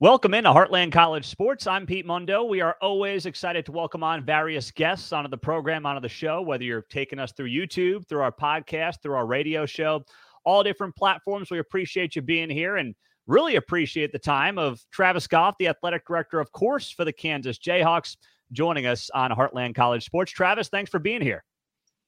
Welcome 0.00 0.32
into 0.32 0.50
Heartland 0.50 0.92
College 0.92 1.26
Sports. 1.26 1.66
I'm 1.66 1.84
Pete 1.84 2.06
Mundo. 2.06 2.44
We 2.44 2.60
are 2.60 2.76
always 2.80 3.26
excited 3.26 3.66
to 3.66 3.72
welcome 3.72 4.04
on 4.04 4.24
various 4.24 4.70
guests 4.70 5.12
onto 5.12 5.28
the 5.28 5.36
program, 5.36 5.84
onto 5.86 6.00
the 6.00 6.08
show, 6.08 6.40
whether 6.40 6.62
you're 6.62 6.82
taking 6.82 7.18
us 7.18 7.32
through 7.32 7.48
YouTube, 7.48 8.06
through 8.06 8.20
our 8.20 8.30
podcast, 8.30 9.02
through 9.02 9.16
our 9.16 9.26
radio 9.26 9.66
show, 9.66 10.04
all 10.44 10.62
different 10.62 10.94
platforms. 10.94 11.50
We 11.50 11.58
appreciate 11.58 12.14
you 12.14 12.22
being 12.22 12.48
here 12.48 12.76
and 12.76 12.94
really 13.26 13.56
appreciate 13.56 14.12
the 14.12 14.20
time 14.20 14.56
of 14.56 14.80
Travis 14.92 15.26
Goff, 15.26 15.56
the 15.58 15.66
athletic 15.66 16.06
director, 16.06 16.38
of 16.38 16.52
course, 16.52 16.92
for 16.92 17.04
the 17.04 17.12
Kansas 17.12 17.58
Jayhawks, 17.58 18.18
joining 18.52 18.86
us 18.86 19.10
on 19.10 19.32
Heartland 19.32 19.74
College 19.74 20.04
Sports. 20.04 20.30
Travis, 20.30 20.68
thanks 20.68 20.92
for 20.92 21.00
being 21.00 21.22
here. 21.22 21.42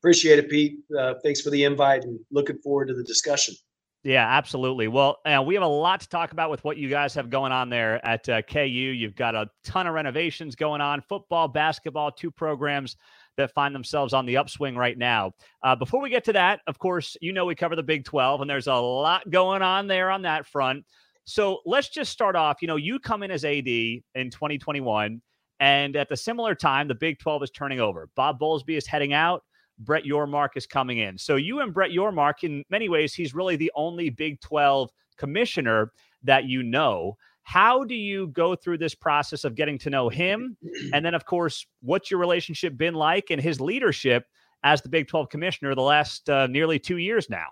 Appreciate 0.01 0.39
it, 0.39 0.49
Pete. 0.49 0.79
Uh, 0.97 1.15
thanks 1.25 1.41
for 1.41 1.51
the 1.51 1.65
invite 1.65 2.05
and 2.05 2.21
looking 2.31 2.59
forward 2.59 2.87
to 2.87 2.95
the 2.95 3.03
discussion. 3.03 3.57
Yeah, 4.03 4.27
absolutely. 4.27 4.89
Well, 4.89 5.19
uh, 5.27 5.43
we 5.47 5.55
have 5.55 5.63
a 5.63 5.67
lot 5.67 6.01
to 6.01 6.09
talk 6.09 6.33
about 6.33 6.51
with 6.51 6.65
what 6.65 6.79
you 6.79 6.89
guys 6.89 7.13
have 7.15 7.29
going 7.29 7.53
on 7.53 7.69
there 7.69 8.05
at 8.05 8.27
uh, 8.31 8.41
KU. 8.41 8.61
You've 8.65 9.15
got 9.15 9.35
a 9.35 9.51
ton 9.63 9.87
of 9.87 9.93
renovations 9.93 10.55
going 10.55 10.81
on 10.81 11.03
football, 11.03 11.49
basketball, 11.49 12.11
two 12.11 12.31
programs 12.31 12.97
that 13.37 13.53
find 13.53 13.75
themselves 13.75 14.15
on 14.15 14.25
the 14.25 14.39
upswing 14.39 14.75
right 14.75 14.97
now. 14.97 15.33
Uh, 15.63 15.77
before 15.77 16.01
we 16.01 16.09
get 16.09 16.25
to 16.25 16.33
that, 16.33 16.61
of 16.67 16.79
course, 16.79 17.15
you 17.21 17.35
know 17.35 17.45
we 17.45 17.55
cover 17.55 17.77
the 17.77 17.83
Big 17.83 18.05
12, 18.05 18.41
and 18.41 18.49
there's 18.49 18.69
a 18.69 18.75
lot 18.75 19.29
going 19.31 19.61
on 19.61 19.87
there 19.87 20.11
on 20.11 20.23
that 20.23 20.47
front. 20.47 20.87
So 21.25 21.61
let's 21.67 21.91
just 21.91 22.11
start 22.11 22.37
off. 22.37 22.63
You 22.63 22.69
know, 22.69 22.77
you 22.77 22.99
come 23.01 23.23
in 23.23 23.31
as 23.31 23.45
AD 23.45 23.69
in 23.69 24.03
2021, 24.15 25.21
and 25.61 25.97
at 25.97 26.09
the 26.09 26.17
similar 26.17 26.55
time, 26.55 26.89
the 26.89 26.95
Big 26.95 27.19
12 27.19 27.43
is 27.43 27.51
turning 27.51 27.81
over. 27.81 28.09
Bob 28.17 28.41
Bowlesby 28.41 28.79
is 28.79 28.87
heading 28.87 29.13
out. 29.13 29.43
Brett 29.81 30.05
Yormark 30.05 30.51
is 30.57 30.67
coming 30.67 30.99
in. 30.99 31.19
So 31.19 31.37
you 31.37 31.61
and 31.61 31.73
Brett 31.73 31.91
Yormark, 31.91 32.45
in 32.45 32.65
many 32.71 32.89
ways, 32.89 33.15
he's 33.15 33.35
really 33.35 33.57
the 33.57 33.73
only 33.75 34.11
Big 34.11 34.41
12 34.41 34.91
commissioner 35.17 35.93
that 36.23 36.45
you 36.45 36.63
know. 36.63 37.17
How 37.43 37.83
do 37.83 37.95
you 37.95 38.29
go 38.29 38.55
through 38.55 38.79
this 38.79 38.95
process 38.95 39.45
of 39.45 39.55
getting 39.55 39.79
to 39.79 39.91
know 39.91 40.09
him? 40.09 40.57
And 40.93 41.05
then, 41.05 41.15
of 41.15 41.25
course, 41.25 41.67
what's 41.81 42.11
your 42.11 42.21
relationship 42.21 42.77
been 42.77 42.95
like 42.95 43.31
and 43.31 43.41
his 43.41 43.61
leadership 43.61 44.27
as 44.63 44.83
the 44.83 44.89
Big 44.89 45.09
12 45.09 45.31
commissioner 45.31 45.75
the 45.75 45.81
last 45.83 46.29
uh, 46.29 46.47
nearly 46.47 46.79
two 46.79 46.99
years 46.99 47.31
now? 47.31 47.47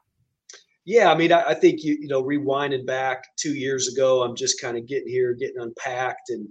Yeah, 0.85 1.11
I 1.13 1.17
mean, 1.17 1.33
I, 1.33 1.43
I 1.49 1.55
think 1.55 1.83
you 1.83 1.99
you 2.01 2.09
know, 2.09 2.23
rewinding 2.23 2.87
back 2.87 3.25
two 3.37 3.55
years 3.55 3.93
ago, 3.93 4.23
I'm 4.23 4.37
just 4.37 4.61
kind 4.61 4.77
of 4.79 4.87
getting 4.87 5.09
here, 5.09 5.35
getting 5.35 5.61
unpacked, 5.61 6.31
and 6.31 6.49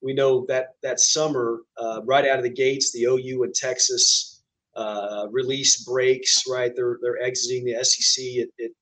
we 0.00 0.12
know 0.12 0.46
that 0.46 0.76
that 0.82 1.00
summer, 1.00 1.62
uh, 1.76 2.00
right 2.04 2.24
out 2.24 2.38
of 2.38 2.44
the 2.44 2.50
gates, 2.50 2.92
the 2.92 3.04
OU 3.04 3.42
and 3.42 3.54
Texas 3.54 4.39
uh, 4.76 5.26
release 5.30 5.84
breaks, 5.84 6.44
right? 6.48 6.72
They're 6.74 6.98
they're 7.02 7.20
exiting 7.22 7.64
the 7.64 7.82
SEC 7.84 8.24
it, 8.24 8.50
it, 8.58 8.72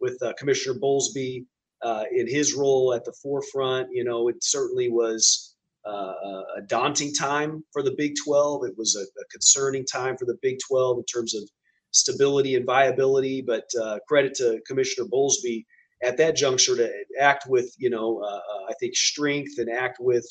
with 0.00 0.22
uh, 0.22 0.32
Commissioner 0.38 0.78
Bowlesby 0.78 1.44
uh, 1.82 2.04
in 2.12 2.28
his 2.28 2.54
role 2.54 2.92
at 2.94 3.04
the 3.04 3.14
forefront. 3.22 3.88
You 3.90 4.04
know, 4.04 4.28
it 4.28 4.36
certainly 4.42 4.88
was 4.88 5.56
uh, 5.86 6.12
a 6.56 6.62
daunting 6.66 7.14
time 7.14 7.64
for 7.72 7.82
the 7.82 7.94
Big 7.96 8.14
12. 8.24 8.64
It 8.66 8.74
was 8.76 8.96
a, 8.96 9.02
a, 9.02 9.24
concerning 9.30 9.84
time 9.86 10.16
for 10.18 10.26
the 10.26 10.36
Big 10.42 10.58
12 10.68 10.98
in 10.98 11.04
terms 11.04 11.34
of 11.34 11.42
stability 11.92 12.56
and 12.56 12.66
viability. 12.66 13.42
But 13.42 13.64
uh, 13.80 13.98
credit 14.06 14.34
to 14.34 14.60
Commissioner 14.66 15.08
Bowlesby 15.08 15.64
at 16.02 16.18
that 16.18 16.36
juncture 16.36 16.76
to 16.76 16.92
act 17.18 17.44
with, 17.48 17.72
you 17.78 17.90
know, 17.90 18.22
I 18.68 18.74
think 18.78 18.94
strength 18.94 19.58
and 19.58 19.70
act 19.70 19.96
with 19.98 20.26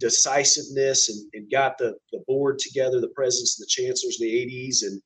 decisiveness 0.00 1.08
and, 1.08 1.30
and 1.34 1.50
got 1.50 1.78
the, 1.78 1.94
the 2.10 2.22
board 2.26 2.58
together, 2.58 3.00
the 3.00 3.08
presidents, 3.08 3.56
the 3.56 3.66
chancellors, 3.68 4.18
the 4.18 4.68
ADs, 4.68 4.82
and 4.82 5.00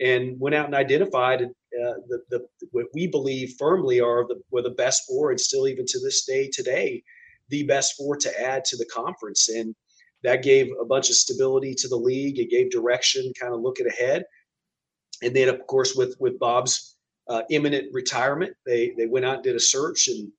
and 0.00 0.38
went 0.38 0.54
out 0.54 0.66
and 0.66 0.76
identified 0.76 1.42
uh, 1.42 1.94
the, 2.08 2.22
the 2.30 2.46
what 2.70 2.86
we 2.94 3.06
believe 3.06 3.54
firmly 3.58 4.00
are 4.00 4.26
the 4.26 4.40
were 4.50 4.62
the 4.62 4.70
best 4.70 5.02
four, 5.06 5.30
and 5.30 5.40
still 5.40 5.68
even 5.68 5.84
to 5.86 6.00
this 6.00 6.24
day 6.24 6.48
today, 6.52 7.02
the 7.48 7.62
best 7.64 7.96
four 7.96 8.16
to 8.16 8.40
add 8.40 8.64
to 8.64 8.76
the 8.76 8.86
conference, 8.86 9.48
and 9.48 9.74
that 10.24 10.42
gave 10.42 10.68
a 10.80 10.84
bunch 10.84 11.10
of 11.10 11.16
stability 11.16 11.74
to 11.74 11.88
the 11.88 11.96
league. 11.96 12.38
It 12.38 12.50
gave 12.50 12.70
direction, 12.70 13.32
kind 13.40 13.54
of 13.54 13.60
looking 13.60 13.86
ahead, 13.86 14.24
and 15.22 15.34
then 15.34 15.48
of 15.48 15.66
course 15.66 15.94
with 15.94 16.16
with 16.18 16.38
Bob's 16.38 16.96
uh, 17.28 17.42
imminent 17.50 17.92
retirement, 17.92 18.54
they 18.64 18.92
they 18.96 19.06
went 19.06 19.26
out 19.26 19.36
and 19.36 19.44
did 19.44 19.56
a 19.56 19.60
search, 19.60 20.08
and 20.08 20.30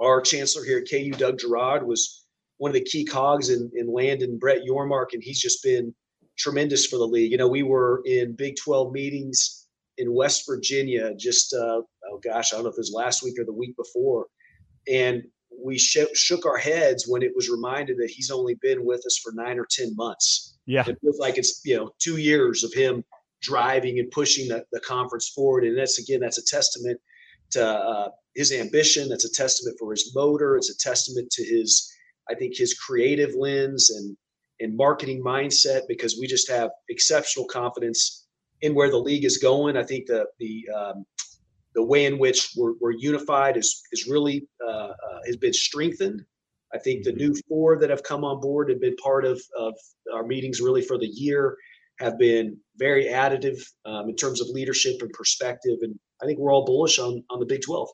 our 0.00 0.20
chancellor 0.20 0.64
here 0.64 0.78
at 0.78 0.90
KU, 0.90 1.12
Doug 1.12 1.38
Girod, 1.38 1.84
was 1.84 2.23
one 2.58 2.70
of 2.70 2.74
the 2.74 2.84
key 2.84 3.04
cogs 3.04 3.50
in, 3.50 3.70
in 3.74 3.92
Landon 3.92 4.38
Brett 4.38 4.62
Yormark, 4.68 5.12
and 5.12 5.22
he's 5.22 5.40
just 5.40 5.62
been 5.62 5.94
tremendous 6.38 6.86
for 6.86 6.96
the 6.96 7.06
league. 7.06 7.30
You 7.30 7.38
know, 7.38 7.48
we 7.48 7.62
were 7.62 8.02
in 8.04 8.34
Big 8.34 8.56
12 8.62 8.92
meetings 8.92 9.66
in 9.98 10.12
West 10.12 10.44
Virginia 10.46 11.14
just, 11.14 11.54
uh, 11.54 11.80
oh 12.10 12.20
gosh, 12.22 12.52
I 12.52 12.56
don't 12.56 12.64
know 12.64 12.70
if 12.70 12.74
it 12.74 12.78
was 12.78 12.92
last 12.94 13.22
week 13.22 13.38
or 13.38 13.44
the 13.44 13.52
week 13.52 13.76
before. 13.76 14.26
And 14.88 15.22
we 15.62 15.78
sh- 15.78 15.98
shook 16.14 16.46
our 16.46 16.56
heads 16.56 17.06
when 17.08 17.22
it 17.22 17.32
was 17.34 17.48
reminded 17.48 17.98
that 17.98 18.10
he's 18.10 18.30
only 18.30 18.54
been 18.60 18.84
with 18.84 19.04
us 19.06 19.18
for 19.22 19.32
nine 19.32 19.58
or 19.58 19.66
10 19.70 19.94
months. 19.96 20.56
Yeah. 20.66 20.84
It 20.86 20.98
feels 21.00 21.18
like 21.18 21.38
it's, 21.38 21.60
you 21.64 21.76
know, 21.76 21.90
two 21.98 22.16
years 22.16 22.64
of 22.64 22.72
him 22.72 23.04
driving 23.40 23.98
and 23.98 24.10
pushing 24.10 24.48
the, 24.48 24.64
the 24.72 24.80
conference 24.80 25.28
forward. 25.28 25.64
And 25.64 25.78
that's, 25.78 25.98
again, 25.98 26.20
that's 26.20 26.38
a 26.38 26.44
testament 26.44 27.00
to 27.52 27.66
uh, 27.66 28.08
his 28.34 28.52
ambition. 28.52 29.08
That's 29.08 29.24
a 29.24 29.32
testament 29.32 29.76
for 29.78 29.90
his 29.92 30.12
motor. 30.14 30.56
It's 30.56 30.70
a 30.70 30.78
testament 30.78 31.30
to 31.32 31.44
his, 31.44 31.92
I 32.30 32.34
think 32.34 32.56
his 32.56 32.74
creative 32.74 33.34
lens 33.34 33.90
and 33.90 34.16
and 34.60 34.76
marketing 34.76 35.22
mindset 35.22 35.82
because 35.88 36.16
we 36.18 36.26
just 36.26 36.48
have 36.48 36.70
exceptional 36.88 37.46
confidence 37.46 38.26
in 38.62 38.74
where 38.74 38.90
the 38.90 38.98
league 38.98 39.24
is 39.24 39.38
going. 39.38 39.76
I 39.76 39.82
think 39.82 40.06
the 40.06 40.26
the 40.38 40.68
um, 40.74 41.04
the 41.74 41.82
way 41.82 42.04
in 42.04 42.18
which 42.18 42.52
we're, 42.56 42.74
we're 42.80 42.92
unified 42.92 43.56
is 43.56 43.82
is 43.92 44.06
really 44.06 44.46
uh, 44.66 44.88
uh, 44.90 45.20
has 45.26 45.36
been 45.36 45.52
strengthened. 45.52 46.24
I 46.72 46.78
think 46.78 47.04
the 47.04 47.10
mm-hmm. 47.10 47.18
new 47.18 47.34
four 47.48 47.78
that 47.78 47.90
have 47.90 48.02
come 48.02 48.24
on 48.24 48.40
board 48.40 48.68
have 48.70 48.80
been 48.80 48.96
part 48.96 49.24
of, 49.24 49.40
of 49.56 49.74
our 50.12 50.26
meetings 50.26 50.60
really 50.60 50.82
for 50.82 50.98
the 50.98 51.06
year 51.06 51.56
have 52.00 52.18
been 52.18 52.56
very 52.76 53.04
additive 53.04 53.60
um, 53.84 54.08
in 54.08 54.16
terms 54.16 54.40
of 54.40 54.48
leadership 54.48 54.96
and 55.00 55.12
perspective. 55.12 55.78
And 55.82 55.96
I 56.20 56.26
think 56.26 56.38
we're 56.40 56.52
all 56.52 56.64
bullish 56.64 56.98
on 56.98 57.22
on 57.30 57.38
the 57.38 57.46
Big 57.46 57.62
12. 57.62 57.88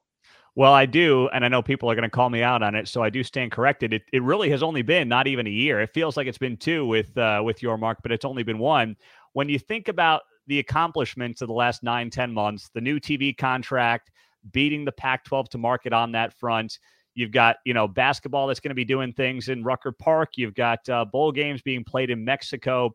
Well, 0.57 0.73
I 0.73 0.85
do, 0.87 1.29
and 1.33 1.45
I 1.45 1.49
know 1.49 1.63
people 1.63 1.91
are 1.91 1.95
going 1.95 2.03
to 2.03 2.11
call 2.11 2.29
me 2.29 2.43
out 2.43 2.63
on 2.63 2.75
it, 2.75 2.89
so 2.89 3.03
I 3.03 3.11
do 3.11 3.23
stand 3.23 3.53
corrected. 3.53 3.93
It, 3.93 4.03
it 4.13 4.23
really 4.23 4.51
has 4.51 4.63
only 4.63 4.83
been 4.83 5.09
not 5.09 5.27
even 5.27 5.47
a 5.47 5.51
year. 5.51 5.81
It 5.81 5.91
feels 5.95 6.17
like 6.17 6.27
it's 6.27 6.39
been 6.39 6.57
two 6.57 6.87
with 6.87 7.17
uh, 7.17 7.41
with 7.45 7.61
Yormark, 7.61 7.97
but 8.03 8.13
it's 8.13 8.25
only 8.25 8.43
been 8.43 8.59
one. 8.59 8.97
When 9.33 9.49
you 9.49 9.59
think 9.59 9.89
about 9.89 10.23
the 10.49 10.59
accomplishments 10.59 11.41
of 11.41 11.49
the 11.49 11.55
last 11.55 11.83
nine, 11.83 12.11
ten 12.11 12.33
months, 12.33 12.71
the 12.75 12.81
new 12.81 12.99
TV 12.99 13.37
contract, 13.37 14.11
beating 14.53 14.85
the 14.85 14.93
Pac-12 14.93 15.49
to 15.51 15.59
market 15.59 15.93
on 15.93 16.13
that 16.13 16.33
front. 16.35 16.79
You've 17.15 17.33
got 17.33 17.57
you 17.65 17.75
know 17.75 17.87
basketball 17.87 18.47
that's 18.47 18.61
going 18.61 18.71
to 18.71 18.75
be 18.75 18.85
doing 18.85 19.13
things 19.13 19.49
in 19.49 19.63
Rucker 19.63 19.93
Park. 19.93 20.31
You've 20.37 20.55
got 20.55 20.89
uh, 20.89 21.05
bowl 21.05 21.33
games 21.33 21.63
being 21.63 21.85
played 21.85 22.11
in 22.11 22.25
Mexico. 22.25 22.95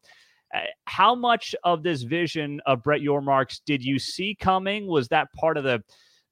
Uh, 0.54 0.60
how 0.86 1.16
much 1.16 1.56
of 1.64 1.84
this 1.84 2.04
vision 2.04 2.62
of 2.66 2.84
Brett 2.84 3.02
Yormark's 3.02 3.60
did 3.66 3.84
you 3.84 4.00
see 4.00 4.36
coming? 4.36 4.88
Was 4.88 5.08
that 5.10 5.32
part 5.34 5.58
of 5.58 5.64
the 5.64 5.84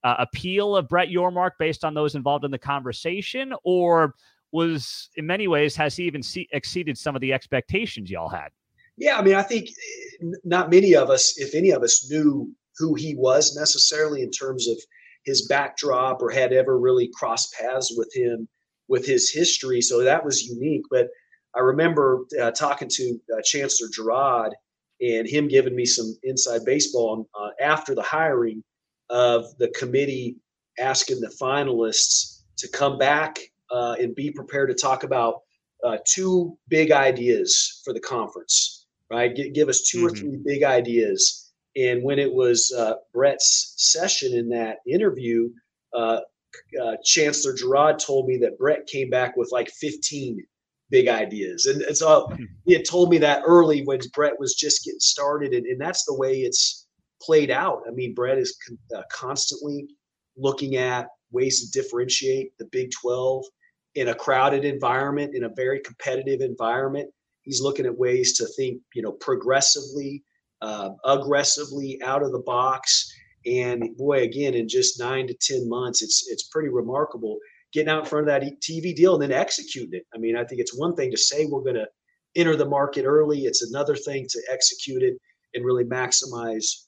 uh, 0.03 0.15
appeal 0.19 0.75
of 0.75 0.87
Brett 0.87 1.09
Yormark 1.09 1.51
based 1.59 1.83
on 1.83 1.93
those 1.93 2.15
involved 2.15 2.45
in 2.45 2.51
the 2.51 2.57
conversation, 2.57 3.53
or 3.63 4.15
was 4.51 5.09
in 5.15 5.25
many 5.25 5.47
ways 5.47 5.75
has 5.75 5.95
he 5.95 6.03
even 6.03 6.21
see, 6.21 6.47
exceeded 6.51 6.97
some 6.97 7.15
of 7.15 7.21
the 7.21 7.33
expectations 7.33 8.11
y'all 8.11 8.29
had? 8.29 8.49
Yeah, 8.97 9.17
I 9.17 9.23
mean, 9.23 9.35
I 9.35 9.41
think 9.41 9.69
eh, 9.69 10.27
not 10.43 10.69
many 10.69 10.95
of 10.95 11.09
us, 11.09 11.37
if 11.37 11.55
any 11.55 11.71
of 11.71 11.81
us, 11.83 12.09
knew 12.09 12.53
who 12.77 12.93
he 12.95 13.15
was 13.15 13.55
necessarily 13.55 14.21
in 14.21 14.31
terms 14.31 14.67
of 14.67 14.77
his 15.25 15.47
backdrop 15.47 16.21
or 16.21 16.29
had 16.29 16.53
ever 16.53 16.77
really 16.77 17.09
crossed 17.13 17.53
paths 17.53 17.93
with 17.95 18.11
him 18.13 18.47
with 18.87 19.05
his 19.05 19.31
history. 19.31 19.81
So 19.81 20.03
that 20.03 20.23
was 20.23 20.43
unique. 20.43 20.83
But 20.91 21.07
I 21.55 21.59
remember 21.59 22.25
uh, 22.41 22.51
talking 22.51 22.89
to 22.89 23.19
uh, 23.35 23.41
Chancellor 23.43 23.89
Girod 23.89 24.51
and 25.01 25.27
him 25.27 25.47
giving 25.47 25.75
me 25.75 25.85
some 25.85 26.15
inside 26.23 26.65
baseball 26.65 27.27
uh, 27.39 27.49
after 27.61 27.95
the 27.95 28.01
hiring 28.01 28.63
of 29.13 29.46
the 29.59 29.69
committee 29.69 30.38
asking 30.79 31.22
the 31.22 31.34
finalists 31.40 32.41
to 32.57 32.68
come 32.68 32.97
back 32.97 33.40
uh, 33.72 33.96
and 34.00 34.16
be 34.16 34.31
prepared 34.31 34.69
to 34.69 34.75
talk 34.75 35.03
about 35.03 35.36
uh, 35.83 35.98
two 36.06 36.57
big 36.68 36.92
ideas 36.92 37.81
for 37.86 37.94
the 37.94 38.00
conference, 38.00 38.88
right? 39.12 39.36
G- 39.36 39.51
give 39.51 39.69
us 39.69 39.83
2 39.89 39.98
mm-hmm. 39.98 40.07
or 40.07 40.10
three 40.10 40.38
big 40.44 40.63
ideas. 40.63 41.51
And 41.75 42.04
when 42.04 42.19
it 42.19 42.31
was 42.31 42.74
uh, 42.75 42.95
Brett's 43.13 43.75
session 43.77 44.33
in 44.33 44.50
that 44.50 44.77
interview, 44.88 45.50
uh, 45.94 46.21
uh, 46.83 46.95
Chancellor 47.04 47.54
Girod 47.54 48.04
told 48.04 48.27
me 48.27 48.38
that 48.38 48.57
Brett 48.57 48.88
came 48.88 49.09
back 49.09 49.38
with 49.38 49.50
like 49.51 49.69
15 49.69 50.44
big 50.89 51.07
ideas. 51.07 51.68
And, 51.68 51.81
and 51.83 51.98
so 51.98 52.27
hmm. 52.27 52.45
he 52.66 52.74
had 52.74 52.86
told 52.86 53.09
me 53.09 53.19
that 53.19 53.44
early 53.45 53.83
when 53.83 54.00
Brett 54.13 54.39
was 54.39 54.56
just 54.56 54.86
getting 54.86 55.00
started. 55.00 55.54
And, 55.54 55.66
and 55.68 55.80
that's 55.80 56.06
the 56.06 56.16
way 56.16 56.42
it's 56.42 56.82
played 57.23 57.51
out. 57.51 57.83
I 57.87 57.91
mean, 57.91 58.13
Brett 58.13 58.37
is 58.37 58.57
uh, 58.95 59.01
constantly 59.11 59.87
looking 60.35 60.75
at 60.75 61.07
ways 61.31 61.61
to 61.61 61.81
differentiate 61.81 62.57
the 62.59 62.65
Big 62.71 62.91
12 62.91 63.45
in 63.95 64.09
a 64.09 64.15
crowded 64.15 64.65
environment, 64.65 65.35
in 65.35 65.43
a 65.43 65.53
very 65.55 65.79
competitive 65.79 66.41
environment. 66.41 67.09
He's 67.43 67.61
looking 67.61 67.85
at 67.85 67.97
ways 67.97 68.37
to 68.37 68.47
think, 68.57 68.81
you 68.93 69.01
know, 69.01 69.11
progressively, 69.13 70.23
uh, 70.61 70.91
aggressively, 71.05 72.01
out 72.03 72.23
of 72.23 72.31
the 72.31 72.39
box. 72.39 73.11
And 73.45 73.95
boy, 73.97 74.23
again, 74.23 74.53
in 74.53 74.67
just 74.67 74.99
nine 74.99 75.27
to 75.27 75.33
ten 75.33 75.67
months, 75.67 76.01
it's 76.01 76.27
it's 76.29 76.43
pretty 76.43 76.69
remarkable. 76.69 77.37
getting 77.73 77.89
out 77.89 78.03
in 78.03 78.05
front 78.05 78.29
of 78.29 78.41
that 78.41 78.61
TV 78.61 78.95
deal 78.95 79.15
and 79.15 79.23
then 79.23 79.31
executing 79.31 79.95
it. 79.99 80.05
I 80.13 80.17
mean, 80.17 80.37
I 80.37 80.43
think 80.45 80.61
it's 80.61 80.77
one 80.77 80.95
thing 80.95 81.11
to 81.11 81.17
say 81.17 81.45
we're 81.45 81.61
going 81.61 81.75
to 81.75 81.87
enter 82.35 82.55
the 82.55 82.65
market 82.65 83.03
early. 83.03 83.41
It's 83.45 83.63
another 83.63 83.95
thing 83.95 84.27
to 84.29 84.41
execute 84.51 85.03
it 85.03 85.15
and 85.53 85.65
really 85.65 85.83
maximize 85.83 86.85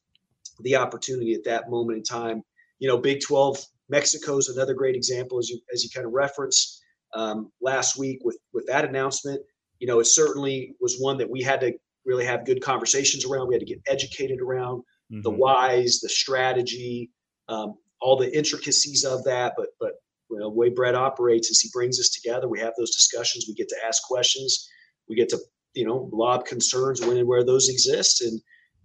the 0.60 0.76
opportunity 0.76 1.34
at 1.34 1.44
that 1.46 1.70
moment 1.70 1.98
in 1.98 2.04
time. 2.04 2.44
You 2.80 2.88
know, 2.88 2.98
Big 2.98 3.22
12 3.22 3.58
Mexico 3.90 4.38
is 4.38 4.50
another 4.50 4.74
great 4.74 4.96
example, 4.96 5.38
as 5.38 5.50
you 5.50 5.60
as 5.74 5.84
you 5.84 5.90
kind 5.94 6.06
of 6.06 6.14
referenced 6.14 6.82
um, 7.14 7.52
last 7.62 7.98
week 7.98 8.20
with 8.24 8.38
with 8.54 8.66
that 8.68 8.86
announcement. 8.86 9.42
You 9.80 9.88
know, 9.88 10.00
it 10.00 10.06
certainly 10.06 10.76
was 10.80 10.98
one 11.00 11.18
that 11.18 11.30
we 11.30 11.42
had 11.42 11.60
to 11.62 11.74
really 12.06 12.26
have 12.26 12.46
good 12.46 12.62
conversations 12.62 13.26
around. 13.26 13.48
We 13.48 13.56
had 13.56 13.62
to 13.62 13.66
get 13.66 13.82
educated 13.88 14.40
around 14.42 14.80
mm-hmm. 15.12 15.22
the 15.22 15.32
whys, 15.32 16.00
the 16.00 16.10
strategy, 16.10 17.12
um, 17.50 17.76
all 18.02 18.18
the 18.18 18.36
intricacies 18.36 19.04
of 19.04 19.24
that. 19.26 19.54
But 19.58 19.68
but 19.80 19.94
you 20.30 20.40
know, 20.40 20.50
the 20.50 20.56
way 20.56 20.70
Brett 20.70 20.96
operates 20.96 21.50
is 21.50 21.60
he 21.60 21.70
brings 21.74 22.00
us 22.00 22.10
together. 22.10 22.48
We 22.48 22.60
have 22.60 22.74
those 22.78 22.92
discussions. 22.92 23.46
We 23.48 23.54
get 23.54 23.70
to 23.70 23.78
ask 23.86 24.04
questions. 24.04 24.68
We 25.08 25.16
get 25.16 25.30
to 25.30 25.40
you 25.74 25.86
know 25.86 26.10
lob 26.12 26.46
concerns 26.46 27.02
when 27.02 27.18
and 27.18 27.28
where 27.28 27.44
those 27.44 27.70
exist, 27.70 28.22
and 28.22 28.42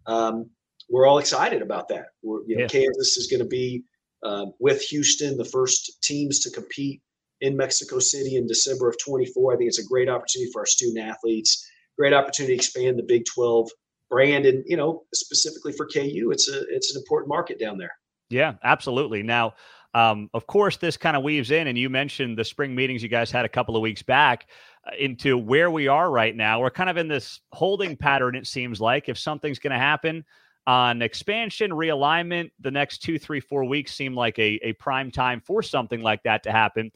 um, 0.06 0.50
we're 0.90 1.06
all 1.06 1.18
excited 1.18 1.62
about 1.62 1.88
that. 1.88 2.06
We're, 2.22 2.40
you 2.46 2.56
know, 2.56 2.62
yeah. 2.62 2.68
Kansas 2.68 3.16
is 3.16 3.28
going 3.28 3.42
to 3.42 3.48
be 3.48 3.84
uh, 4.22 4.46
with 4.58 4.82
Houston, 4.82 5.38
the 5.38 5.44
first 5.44 6.02
teams 6.02 6.40
to 6.40 6.50
compete 6.50 7.00
in 7.40 7.56
Mexico 7.56 7.98
City 7.98 8.36
in 8.36 8.46
December 8.46 8.88
of 8.88 8.96
24. 9.02 9.54
I 9.54 9.56
think 9.56 9.68
it's 9.68 9.78
a 9.78 9.86
great 9.86 10.08
opportunity 10.08 10.50
for 10.52 10.62
our 10.62 10.66
student 10.66 10.98
athletes. 10.98 11.66
Great 11.96 12.12
opportunity 12.12 12.54
to 12.54 12.58
expand 12.58 12.98
the 12.98 13.04
Big 13.04 13.24
12 13.32 13.70
brand, 14.10 14.44
and 14.46 14.64
you 14.66 14.76
know, 14.76 15.04
specifically 15.14 15.72
for 15.72 15.86
KU, 15.86 16.30
it's 16.32 16.48
a 16.50 16.62
it's 16.70 16.94
an 16.94 17.00
important 17.00 17.28
market 17.28 17.58
down 17.58 17.78
there. 17.78 17.92
Yeah, 18.28 18.54
absolutely. 18.62 19.22
Now, 19.22 19.54
um, 19.94 20.30
of 20.34 20.46
course, 20.46 20.76
this 20.76 20.96
kind 20.96 21.16
of 21.16 21.22
weaves 21.22 21.50
in, 21.50 21.66
and 21.66 21.76
you 21.76 21.90
mentioned 21.90 22.38
the 22.38 22.44
spring 22.44 22.74
meetings 22.74 23.02
you 23.02 23.08
guys 23.08 23.30
had 23.30 23.44
a 23.44 23.48
couple 23.48 23.76
of 23.76 23.82
weeks 23.82 24.02
back 24.02 24.46
uh, 24.86 24.90
into 24.98 25.36
where 25.36 25.70
we 25.70 25.88
are 25.88 26.10
right 26.10 26.34
now. 26.34 26.60
We're 26.60 26.70
kind 26.70 26.90
of 26.90 26.96
in 26.96 27.08
this 27.08 27.40
holding 27.52 27.96
pattern, 27.96 28.34
it 28.34 28.46
seems 28.46 28.80
like. 28.80 29.08
If 29.08 29.18
something's 29.18 29.58
going 29.58 29.72
to 29.72 29.78
happen 29.78 30.24
on 30.66 31.02
expansion, 31.02 31.70
realignment, 31.70 32.50
the 32.60 32.70
next 32.70 32.98
two, 32.98 33.18
three, 33.18 33.40
four 33.40 33.64
weeks 33.64 33.94
seem 33.94 34.14
like 34.14 34.38
a, 34.38 34.58
a 34.62 34.72
prime 34.74 35.10
time 35.10 35.40
for 35.40 35.62
something 35.62 36.02
like 36.02 36.22
that 36.22 36.42
to 36.44 36.52
happen. 36.52 36.90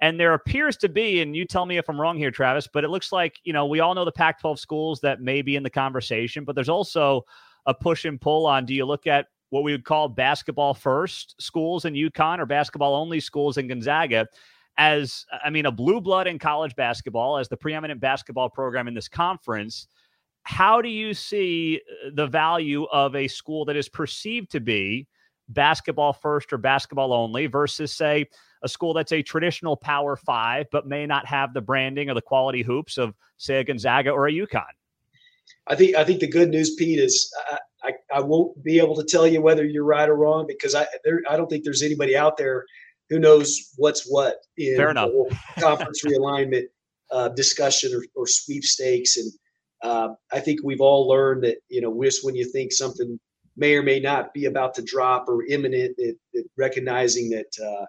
And 0.00 0.18
there 0.18 0.32
appears 0.32 0.76
to 0.78 0.88
be, 0.88 1.20
and 1.20 1.36
you 1.36 1.44
tell 1.44 1.66
me 1.66 1.76
if 1.76 1.88
I'm 1.88 2.00
wrong 2.00 2.16
here, 2.16 2.30
Travis, 2.30 2.66
but 2.72 2.84
it 2.84 2.88
looks 2.88 3.12
like, 3.12 3.38
you 3.44 3.52
know, 3.52 3.66
we 3.66 3.80
all 3.80 3.94
know 3.94 4.06
the 4.06 4.12
Pac 4.12 4.40
12 4.40 4.58
schools 4.58 5.00
that 5.00 5.20
may 5.20 5.42
be 5.42 5.56
in 5.56 5.62
the 5.62 5.70
conversation, 5.70 6.44
but 6.44 6.54
there's 6.54 6.70
also 6.70 7.24
a 7.66 7.74
push 7.74 8.06
and 8.06 8.20
pull 8.20 8.46
on 8.46 8.64
do 8.64 8.72
you 8.72 8.86
look 8.86 9.06
at 9.06 9.26
what 9.50 9.62
we 9.64 9.72
would 9.72 9.84
call 9.84 10.08
basketball 10.08 10.72
first 10.72 11.34
schools 11.40 11.84
in 11.84 11.92
UConn 11.94 12.38
or 12.38 12.46
basketball 12.46 12.94
only 12.94 13.20
schools 13.20 13.58
in 13.58 13.68
Gonzaga 13.68 14.26
as 14.78 15.26
I 15.44 15.50
mean 15.50 15.66
a 15.66 15.72
blue 15.72 16.00
blood 16.00 16.26
in 16.26 16.38
college 16.38 16.74
basketball 16.76 17.36
as 17.36 17.48
the 17.48 17.56
preeminent 17.56 18.00
basketball 18.00 18.48
program 18.48 18.88
in 18.88 18.94
this 18.94 19.08
conference. 19.08 19.88
How 20.42 20.80
do 20.80 20.88
you 20.88 21.14
see 21.14 21.80
uh, 22.06 22.10
the 22.14 22.26
value 22.26 22.84
of 22.84 23.14
a 23.14 23.28
school 23.28 23.64
that 23.66 23.76
is 23.76 23.88
perceived 23.88 24.50
to 24.52 24.60
be 24.60 25.06
basketball 25.48 26.12
first 26.12 26.52
or 26.52 26.58
basketball 26.58 27.12
only 27.12 27.46
versus 27.46 27.92
say 27.92 28.26
a 28.62 28.68
school 28.68 28.94
that's 28.94 29.12
a 29.12 29.22
traditional 29.22 29.76
power 29.76 30.16
five 30.16 30.66
but 30.70 30.86
may 30.86 31.06
not 31.06 31.26
have 31.26 31.52
the 31.54 31.60
branding 31.60 32.08
or 32.08 32.14
the 32.14 32.22
quality 32.22 32.62
hoops 32.62 32.98
of 32.98 33.14
say 33.36 33.58
a 33.58 33.64
Gonzaga 33.64 34.10
or 34.10 34.28
a 34.28 34.32
UConn? 34.32 34.64
I 35.66 35.74
think 35.74 35.96
I 35.96 36.04
think 36.04 36.20
the 36.20 36.28
good 36.28 36.50
news, 36.50 36.74
Pete, 36.74 36.98
is 36.98 37.32
I, 37.82 37.92
I 38.12 38.20
won't 38.20 38.62
be 38.62 38.78
able 38.78 38.96
to 38.96 39.04
tell 39.04 39.26
you 39.26 39.40
whether 39.40 39.64
you're 39.64 39.84
right 39.84 40.08
or 40.08 40.14
wrong 40.14 40.46
because 40.46 40.74
I 40.74 40.86
there, 41.04 41.20
I 41.28 41.36
don't 41.36 41.48
think 41.48 41.64
there's 41.64 41.82
anybody 41.82 42.16
out 42.16 42.36
there 42.36 42.64
who 43.08 43.18
knows 43.18 43.72
what's 43.76 44.04
what 44.08 44.36
in 44.56 44.76
Fair 44.76 44.90
enough. 44.90 45.10
conference 45.58 46.04
realignment 46.04 46.64
uh, 47.10 47.28
discussion 47.30 47.92
or, 47.92 48.04
or, 48.14 48.26
sweepstakes. 48.26 49.16
And 49.16 49.32
uh, 49.82 50.08
I 50.32 50.40
think 50.40 50.60
we've 50.62 50.80
all 50.80 51.08
learned 51.08 51.44
that 51.44 51.58
you 51.68 51.80
know, 51.80 52.02
just 52.02 52.24
when 52.24 52.34
you 52.34 52.44
think 52.44 52.72
something 52.72 53.18
may 53.56 53.76
or 53.76 53.82
may 53.82 54.00
not 54.00 54.32
be 54.32 54.46
about 54.46 54.74
to 54.74 54.82
drop 54.82 55.28
or 55.28 55.44
imminent, 55.46 55.94
it, 55.98 56.16
it, 56.32 56.46
recognizing 56.56 57.30
that 57.30 57.86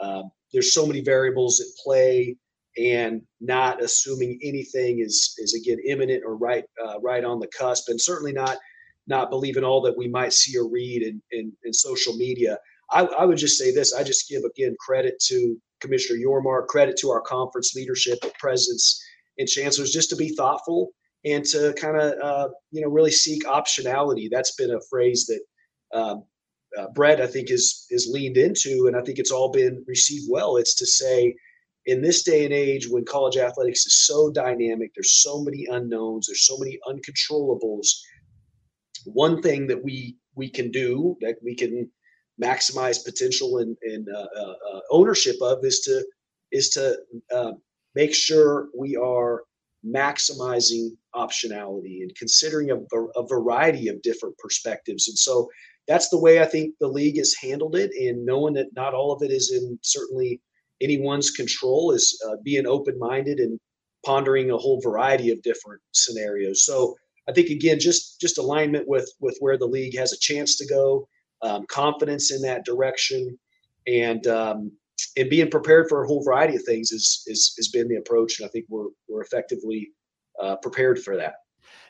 uh, 0.00 0.04
um, 0.04 0.30
there's 0.52 0.72
so 0.72 0.86
many 0.86 1.00
variables 1.00 1.60
at 1.60 1.66
play 1.82 2.36
and 2.76 3.22
not 3.40 3.82
assuming 3.82 4.38
anything 4.42 5.00
is 5.00 5.34
is 5.38 5.54
again 5.54 5.78
imminent 5.86 6.22
or 6.24 6.36
right 6.36 6.64
uh, 6.84 6.98
right 7.00 7.24
on 7.24 7.40
the 7.40 7.48
cusp, 7.48 7.88
and 7.88 8.00
certainly 8.00 8.32
not 8.32 8.58
not 9.06 9.30
believing 9.30 9.64
all 9.64 9.82
that 9.82 9.96
we 9.96 10.08
might 10.08 10.32
see 10.32 10.56
or 10.58 10.68
read 10.68 11.02
in, 11.02 11.20
in, 11.30 11.52
in 11.64 11.72
social 11.74 12.14
media. 12.16 12.56
I, 12.90 13.02
I, 13.02 13.26
would 13.26 13.36
just 13.36 13.58
say 13.58 13.70
this. 13.70 13.92
I 13.92 14.02
just 14.02 14.30
give 14.30 14.44
again 14.44 14.74
credit 14.80 15.20
to 15.26 15.60
Commissioner 15.80 16.18
Yormark, 16.18 16.68
credit 16.68 16.96
to 17.00 17.10
our 17.10 17.20
conference 17.20 17.74
leadership, 17.74 18.18
presidents 18.38 19.04
and 19.38 19.46
chancellors, 19.46 19.92
just 19.92 20.08
to 20.08 20.16
be 20.16 20.30
thoughtful 20.30 20.90
and 21.24 21.44
to 21.46 21.72
kind 21.74 21.96
of 21.96 22.14
uh, 22.22 22.48
you 22.70 22.82
know 22.82 22.88
really 22.88 23.10
seek 23.10 23.44
optionality. 23.44 24.28
That's 24.30 24.54
been 24.54 24.72
a 24.72 24.80
phrase 24.90 25.26
that 25.26 25.98
um, 25.98 26.24
uh, 26.78 26.86
Brett 26.94 27.20
I 27.20 27.26
think 27.26 27.50
is 27.50 27.86
is 27.90 28.08
leaned 28.12 28.36
into, 28.36 28.86
and 28.86 28.96
I 28.96 29.02
think 29.02 29.18
it's 29.18 29.32
all 29.32 29.50
been 29.50 29.84
received 29.86 30.26
well. 30.30 30.56
It's 30.56 30.74
to 30.76 30.86
say 30.86 31.34
in 31.86 32.00
this 32.00 32.22
day 32.22 32.44
and 32.44 32.54
age 32.54 32.88
when 32.88 33.04
college 33.04 33.36
athletics 33.36 33.84
is 33.86 34.06
so 34.06 34.30
dynamic, 34.30 34.92
there's 34.94 35.22
so 35.22 35.42
many 35.42 35.66
unknowns, 35.70 36.26
there's 36.26 36.46
so 36.46 36.56
many 36.58 36.78
uncontrollables 36.88 37.88
one 39.04 39.42
thing 39.42 39.66
that 39.66 39.82
we 39.82 40.16
we 40.34 40.48
can 40.48 40.70
do 40.70 41.16
that 41.20 41.36
we 41.42 41.54
can 41.54 41.90
maximize 42.42 43.04
potential 43.04 43.58
and, 43.58 43.76
and 43.82 44.08
uh, 44.08 44.26
uh, 44.36 44.54
uh, 44.72 44.80
ownership 44.90 45.36
of 45.42 45.64
is 45.64 45.80
to 45.80 46.04
is 46.52 46.70
to 46.70 46.96
uh, 47.32 47.52
make 47.94 48.14
sure 48.14 48.68
we 48.76 48.96
are 48.96 49.42
maximizing 49.86 50.90
optionality 51.14 52.02
and 52.02 52.14
considering 52.16 52.70
a, 52.70 52.76
a, 53.16 53.26
variety 53.26 53.88
of 53.88 54.00
different 54.02 54.36
perspectives. 54.38 55.08
And 55.08 55.18
so 55.18 55.48
that's 55.86 56.08
the 56.08 56.18
way 56.18 56.40
i 56.40 56.44
think 56.44 56.74
the 56.80 56.88
league 56.88 57.18
has 57.18 57.34
handled 57.34 57.76
it 57.76 57.90
and 57.92 58.24
knowing 58.24 58.54
that 58.54 58.74
not 58.74 58.94
all 58.94 59.12
of 59.12 59.22
it 59.22 59.30
is 59.30 59.52
in 59.52 59.78
certainly 59.82 60.40
anyone's 60.80 61.30
control 61.30 61.92
is 61.92 62.20
uh, 62.26 62.36
being 62.42 62.66
open-minded 62.66 63.38
and 63.38 63.58
pondering 64.04 64.50
a 64.50 64.56
whole 64.56 64.80
variety 64.80 65.30
of 65.30 65.42
different 65.42 65.80
scenarios. 65.92 66.64
So 66.64 66.94
I 67.28 67.32
think 67.32 67.48
again, 67.48 67.80
just 67.80 68.20
just 68.20 68.38
alignment 68.38 68.86
with 68.86 69.10
with 69.20 69.36
where 69.40 69.56
the 69.56 69.66
league 69.66 69.96
has 69.96 70.12
a 70.12 70.18
chance 70.18 70.56
to 70.56 70.66
go, 70.66 71.08
um, 71.42 71.64
confidence 71.66 72.30
in 72.30 72.42
that 72.42 72.64
direction, 72.64 73.38
and 73.86 74.26
um, 74.26 74.72
and 75.16 75.30
being 75.30 75.50
prepared 75.50 75.88
for 75.88 76.02
a 76.02 76.06
whole 76.06 76.22
variety 76.22 76.56
of 76.56 76.62
things 76.62 76.92
is 76.92 77.22
is 77.26 77.54
has 77.56 77.68
been 77.68 77.88
the 77.88 77.96
approach, 77.96 78.38
and 78.38 78.46
I 78.46 78.50
think 78.50 78.66
we're 78.68 78.88
we're 79.08 79.22
effectively 79.22 79.90
uh, 80.40 80.56
prepared 80.56 81.02
for 81.02 81.16
that. 81.16 81.34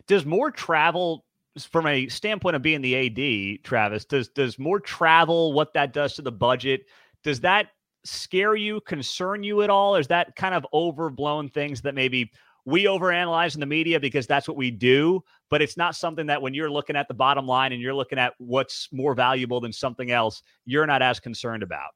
Does 0.07 0.25
more 0.25 0.51
travel 0.51 1.25
from 1.61 1.87
a 1.87 2.09
standpoint 2.09 2.57
of 2.57 2.63
being 2.63 2.81
the 2.81 3.57
AD, 3.57 3.65
Travis, 3.65 4.05
does 4.05 4.29
does 4.29 4.59
more 4.59 4.81
travel 4.81 5.53
what 5.53 5.73
that 5.75 5.93
does 5.93 6.15
to 6.15 6.23
the 6.23 6.33
budget? 6.33 6.87
Does 7.23 7.41
that 7.41 7.69
scare 8.05 8.55
you, 8.55 8.81
concern 8.83 9.43
you 9.43 9.63
at 9.63 9.71
all? 9.71 9.97
Is 9.97 10.07
that 10.09 10.37
kind 10.37 10.55
of 10.55 10.67
overblown 10.73 11.49
things 11.49 11.81
that 11.83 11.95
maybe 11.95 12.31
we 12.67 12.85
overanalyze 12.85 13.55
in 13.55 13.61
the 13.61 13.67
media 13.67 14.01
because 14.01 14.27
that's 14.27 14.49
what 14.49 14.57
we 14.57 14.71
do, 14.71 15.23
but 15.51 15.61
it's 15.61 15.77
not 15.77 15.95
something 15.95 16.27
that 16.27 16.41
when 16.41 16.55
you're 16.55 16.71
looking 16.71 16.97
at 16.97 17.09
the 17.09 17.15
bottom 17.15 17.47
line 17.47 17.73
and 17.73 17.81
you're 17.81 17.95
looking 17.95 18.19
at 18.19 18.35
what's 18.39 18.89
more 18.91 19.15
valuable 19.15 19.61
than 19.61 19.73
something 19.73 20.11
else, 20.11 20.43
you're 20.65 20.87
not 20.87 21.03
as 21.03 21.21
concerned 21.21 21.63
about. 21.63 21.91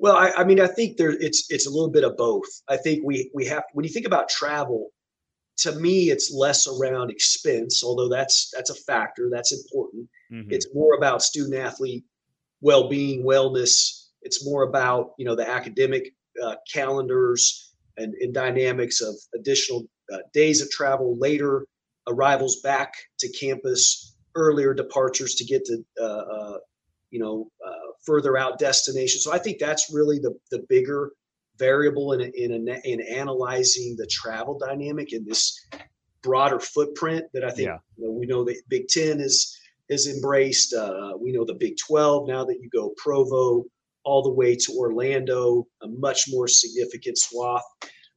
Well, 0.00 0.16
I, 0.16 0.30
I 0.30 0.44
mean, 0.44 0.60
I 0.60 0.66
think 0.66 0.96
there 0.96 1.10
it's 1.10 1.50
it's 1.50 1.66
a 1.66 1.70
little 1.70 1.90
bit 1.90 2.04
of 2.04 2.16
both. 2.16 2.48
I 2.68 2.78
think 2.78 3.02
we 3.04 3.30
we 3.34 3.44
have 3.46 3.64
when 3.74 3.84
you 3.84 3.92
think 3.92 4.06
about 4.06 4.30
travel, 4.30 4.88
to 5.58 5.72
me, 5.72 6.08
it's 6.10 6.32
less 6.32 6.66
around 6.66 7.10
expense, 7.10 7.84
although 7.84 8.08
that's 8.08 8.50
that's 8.54 8.70
a 8.70 8.74
factor 8.74 9.28
that's 9.30 9.52
important. 9.52 10.08
Mm-hmm. 10.32 10.52
It's 10.52 10.74
more 10.74 10.94
about 10.94 11.22
student 11.22 11.54
athlete 11.54 12.04
well-being, 12.62 13.24
wellness. 13.24 14.06
It's 14.22 14.44
more 14.44 14.62
about 14.62 15.12
you 15.18 15.26
know 15.26 15.34
the 15.34 15.48
academic 15.48 16.14
uh, 16.42 16.56
calendars 16.72 17.74
and, 17.98 18.14
and 18.14 18.32
dynamics 18.32 19.02
of 19.02 19.14
additional 19.34 19.84
uh, 20.10 20.18
days 20.32 20.62
of 20.62 20.70
travel, 20.70 21.18
later 21.18 21.66
arrivals 22.08 22.62
back 22.62 22.94
to 23.18 23.28
campus, 23.32 24.16
earlier 24.34 24.72
departures 24.72 25.34
to 25.34 25.44
get 25.44 25.62
to 25.66 25.84
uh, 26.00 26.04
uh, 26.04 26.58
you 27.10 27.20
know 27.20 27.50
uh, 27.66 27.92
further 28.04 28.36
out 28.36 28.58
destinations. 28.58 29.24
So 29.24 29.32
I 29.32 29.38
think 29.38 29.58
that's 29.58 29.92
really 29.92 30.18
the 30.18 30.34
the 30.50 30.64
bigger 30.68 31.12
variable 31.58 32.12
in 32.12 32.20
in, 32.20 32.68
in 32.84 33.00
analyzing 33.02 33.96
the 33.96 34.06
travel 34.06 34.58
dynamic 34.58 35.12
in 35.12 35.24
this 35.24 35.66
broader 36.22 36.60
footprint 36.60 37.26
that 37.32 37.44
I 37.44 37.50
think 37.50 37.68
yeah. 37.68 37.78
you 37.96 38.06
know, 38.06 38.12
we 38.12 38.26
know 38.26 38.44
that 38.44 38.60
Big 38.68 38.88
Ten 38.88 39.20
is 39.20 39.56
is 39.88 40.06
embraced. 40.06 40.74
Uh, 40.74 41.12
we 41.20 41.32
know 41.32 41.44
the 41.44 41.54
Big 41.54 41.76
Twelve 41.76 42.28
now 42.28 42.44
that 42.44 42.60
you 42.60 42.68
go 42.70 42.92
Provo 42.96 43.64
all 44.04 44.22
the 44.22 44.30
way 44.30 44.56
to 44.56 44.72
Orlando, 44.78 45.66
a 45.82 45.88
much 45.88 46.24
more 46.28 46.48
significant 46.48 47.18
swath 47.18 47.62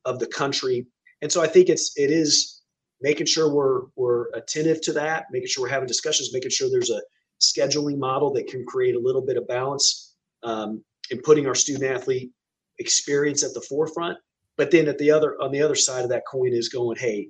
of 0.05 0.19
the 0.19 0.27
country. 0.27 0.87
And 1.21 1.31
so 1.31 1.41
I 1.41 1.47
think 1.47 1.69
it's 1.69 1.93
it 1.97 2.11
is 2.11 2.61
making 3.01 3.27
sure 3.27 3.53
we're 3.53 3.83
we're 3.95 4.27
attentive 4.33 4.81
to 4.81 4.93
that, 4.93 5.25
making 5.31 5.47
sure 5.49 5.63
we're 5.63 5.69
having 5.69 5.87
discussions, 5.87 6.31
making 6.33 6.51
sure 6.51 6.69
there's 6.69 6.89
a 6.89 7.01
scheduling 7.41 7.97
model 7.97 8.31
that 8.33 8.47
can 8.47 8.65
create 8.65 8.95
a 8.95 8.99
little 8.99 9.21
bit 9.21 9.37
of 9.37 9.47
balance 9.47 10.15
um, 10.43 10.83
in 11.11 11.21
putting 11.21 11.47
our 11.47 11.55
student 11.55 11.85
athlete 11.85 12.31
experience 12.79 13.43
at 13.43 13.53
the 13.53 13.61
forefront. 13.61 14.17
But 14.57 14.71
then 14.71 14.87
at 14.87 14.97
the 14.97 15.11
other 15.11 15.35
on 15.41 15.51
the 15.51 15.61
other 15.61 15.75
side 15.75 16.03
of 16.03 16.09
that 16.09 16.23
coin 16.29 16.53
is 16.53 16.69
going, 16.69 16.97
hey, 16.97 17.29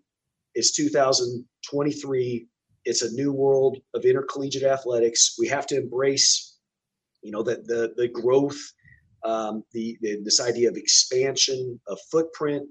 it's 0.56 0.72
2023. 0.72 2.48
It's 2.86 3.02
a 3.02 3.12
new 3.12 3.32
world 3.32 3.78
of 3.94 4.04
intercollegiate 4.04 4.64
athletics. 4.64 5.36
We 5.40 5.48
have 5.48 5.66
to 5.68 5.78
embrace, 5.78 6.58
you 7.22 7.32
know, 7.32 7.44
that 7.44 7.66
the 7.66 7.94
the 7.96 8.10
growth, 8.10 8.60
um, 9.24 9.64
the, 9.72 9.98
the 10.02 10.22
this 10.24 10.42
idea 10.42 10.70
of 10.70 10.76
expansion 10.76 11.80
of 11.88 11.98
footprint. 12.12 12.68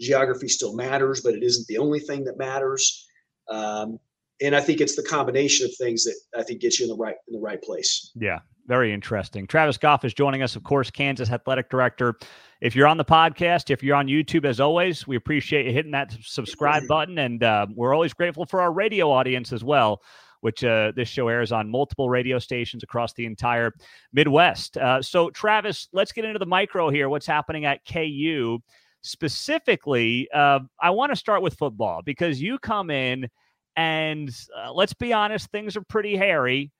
Geography 0.00 0.46
still 0.46 0.76
matters, 0.76 1.22
but 1.22 1.34
it 1.34 1.42
isn't 1.42 1.66
the 1.68 1.78
only 1.78 1.98
thing 1.98 2.22
that 2.24 2.36
matters. 2.36 3.08
Um, 3.50 3.98
and 4.42 4.54
I 4.54 4.60
think 4.60 4.80
it's 4.80 4.96
the 4.96 5.02
combination 5.02 5.66
of 5.66 5.74
things 5.76 6.04
that 6.04 6.16
I 6.36 6.42
think 6.42 6.60
gets 6.60 6.78
you 6.78 6.84
in 6.84 6.90
the 6.90 6.96
right 6.96 7.16
in 7.28 7.34
the 7.34 7.40
right 7.40 7.60
place. 7.62 8.12
Yeah, 8.14 8.40
very 8.66 8.92
interesting. 8.92 9.46
Travis 9.46 9.78
Goff 9.78 10.04
is 10.04 10.14
joining 10.14 10.42
us, 10.42 10.56
of 10.56 10.64
course, 10.64 10.90
Kansas 10.90 11.30
athletic 11.30 11.70
director. 11.70 12.14
If 12.60 12.74
you're 12.74 12.86
on 12.86 12.96
the 12.96 13.04
podcast, 13.04 13.70
if 13.70 13.82
you're 13.82 13.96
on 13.96 14.06
YouTube, 14.06 14.44
as 14.44 14.60
always, 14.60 15.06
we 15.06 15.16
appreciate 15.16 15.66
you 15.66 15.72
hitting 15.72 15.92
that 15.92 16.16
subscribe 16.22 16.86
button, 16.88 17.18
and 17.18 17.42
uh, 17.42 17.66
we're 17.74 17.94
always 17.94 18.14
grateful 18.14 18.46
for 18.46 18.60
our 18.60 18.72
radio 18.72 19.10
audience 19.10 19.52
as 19.52 19.64
well. 19.64 20.02
Which 20.42 20.62
uh, 20.62 20.92
this 20.94 21.08
show 21.08 21.28
airs 21.28 21.50
on 21.50 21.68
multiple 21.68 22.10
radio 22.10 22.38
stations 22.38 22.82
across 22.82 23.14
the 23.14 23.24
entire 23.24 23.72
Midwest. 24.12 24.76
Uh, 24.76 25.02
so, 25.02 25.30
Travis, 25.30 25.88
let's 25.92 26.12
get 26.12 26.24
into 26.24 26.38
the 26.38 26.46
micro 26.46 26.90
here. 26.90 27.08
What's 27.08 27.26
happening 27.26 27.64
at 27.64 27.80
KU 27.90 28.58
specifically? 29.02 30.28
Uh, 30.32 30.60
I 30.80 30.90
want 30.90 31.10
to 31.10 31.16
start 31.16 31.42
with 31.42 31.54
football 31.54 32.02
because 32.04 32.40
you 32.40 32.58
come 32.58 32.90
in 32.90 33.28
and 33.76 34.30
uh, 34.58 34.72
let's 34.72 34.94
be 34.94 35.12
honest, 35.12 35.50
things 35.50 35.76
are 35.76 35.82
pretty 35.82 36.16
hairy. 36.16 36.72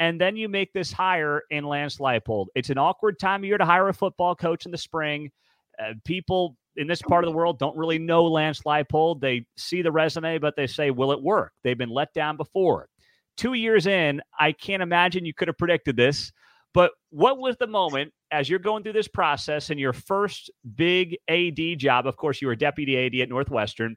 And 0.00 0.20
then 0.20 0.36
you 0.36 0.48
make 0.48 0.72
this 0.72 0.92
hire 0.92 1.42
in 1.50 1.64
Lance 1.64 1.98
Leipold. 1.98 2.46
It's 2.54 2.70
an 2.70 2.78
awkward 2.78 3.18
time 3.18 3.40
of 3.40 3.44
year 3.46 3.58
to 3.58 3.64
hire 3.64 3.88
a 3.88 3.94
football 3.94 4.34
coach 4.34 4.64
in 4.64 4.70
the 4.70 4.78
spring. 4.78 5.30
Uh, 5.78 5.94
people 6.04 6.56
in 6.76 6.86
this 6.86 7.02
part 7.02 7.24
of 7.24 7.30
the 7.30 7.36
world 7.36 7.58
don't 7.58 7.76
really 7.76 7.98
know 7.98 8.24
Lance 8.24 8.62
Leipold. 8.62 9.20
They 9.20 9.44
see 9.56 9.82
the 9.82 9.90
resume, 9.90 10.38
but 10.38 10.54
they 10.56 10.68
say, 10.68 10.90
will 10.90 11.10
it 11.12 11.20
work? 11.20 11.52
They've 11.64 11.76
been 11.76 11.90
let 11.90 12.14
down 12.14 12.36
before. 12.36 12.88
Two 13.36 13.54
years 13.54 13.86
in, 13.86 14.20
I 14.38 14.52
can't 14.52 14.82
imagine 14.82 15.24
you 15.24 15.34
could 15.34 15.48
have 15.48 15.58
predicted 15.58 15.96
this. 15.96 16.32
But 16.74 16.92
what 17.10 17.38
was 17.38 17.56
the 17.56 17.66
moment 17.66 18.12
as 18.30 18.48
you're 18.48 18.58
going 18.58 18.82
through 18.82 18.92
this 18.92 19.08
process 19.08 19.70
and 19.70 19.80
your 19.80 19.92
first 19.92 20.50
big 20.76 21.16
AD 21.28 21.78
job? 21.78 22.06
Of 22.06 22.16
course, 22.16 22.40
you 22.40 22.48
were 22.48 22.56
deputy 22.56 22.96
AD 22.96 23.20
at 23.20 23.28
Northwestern. 23.28 23.96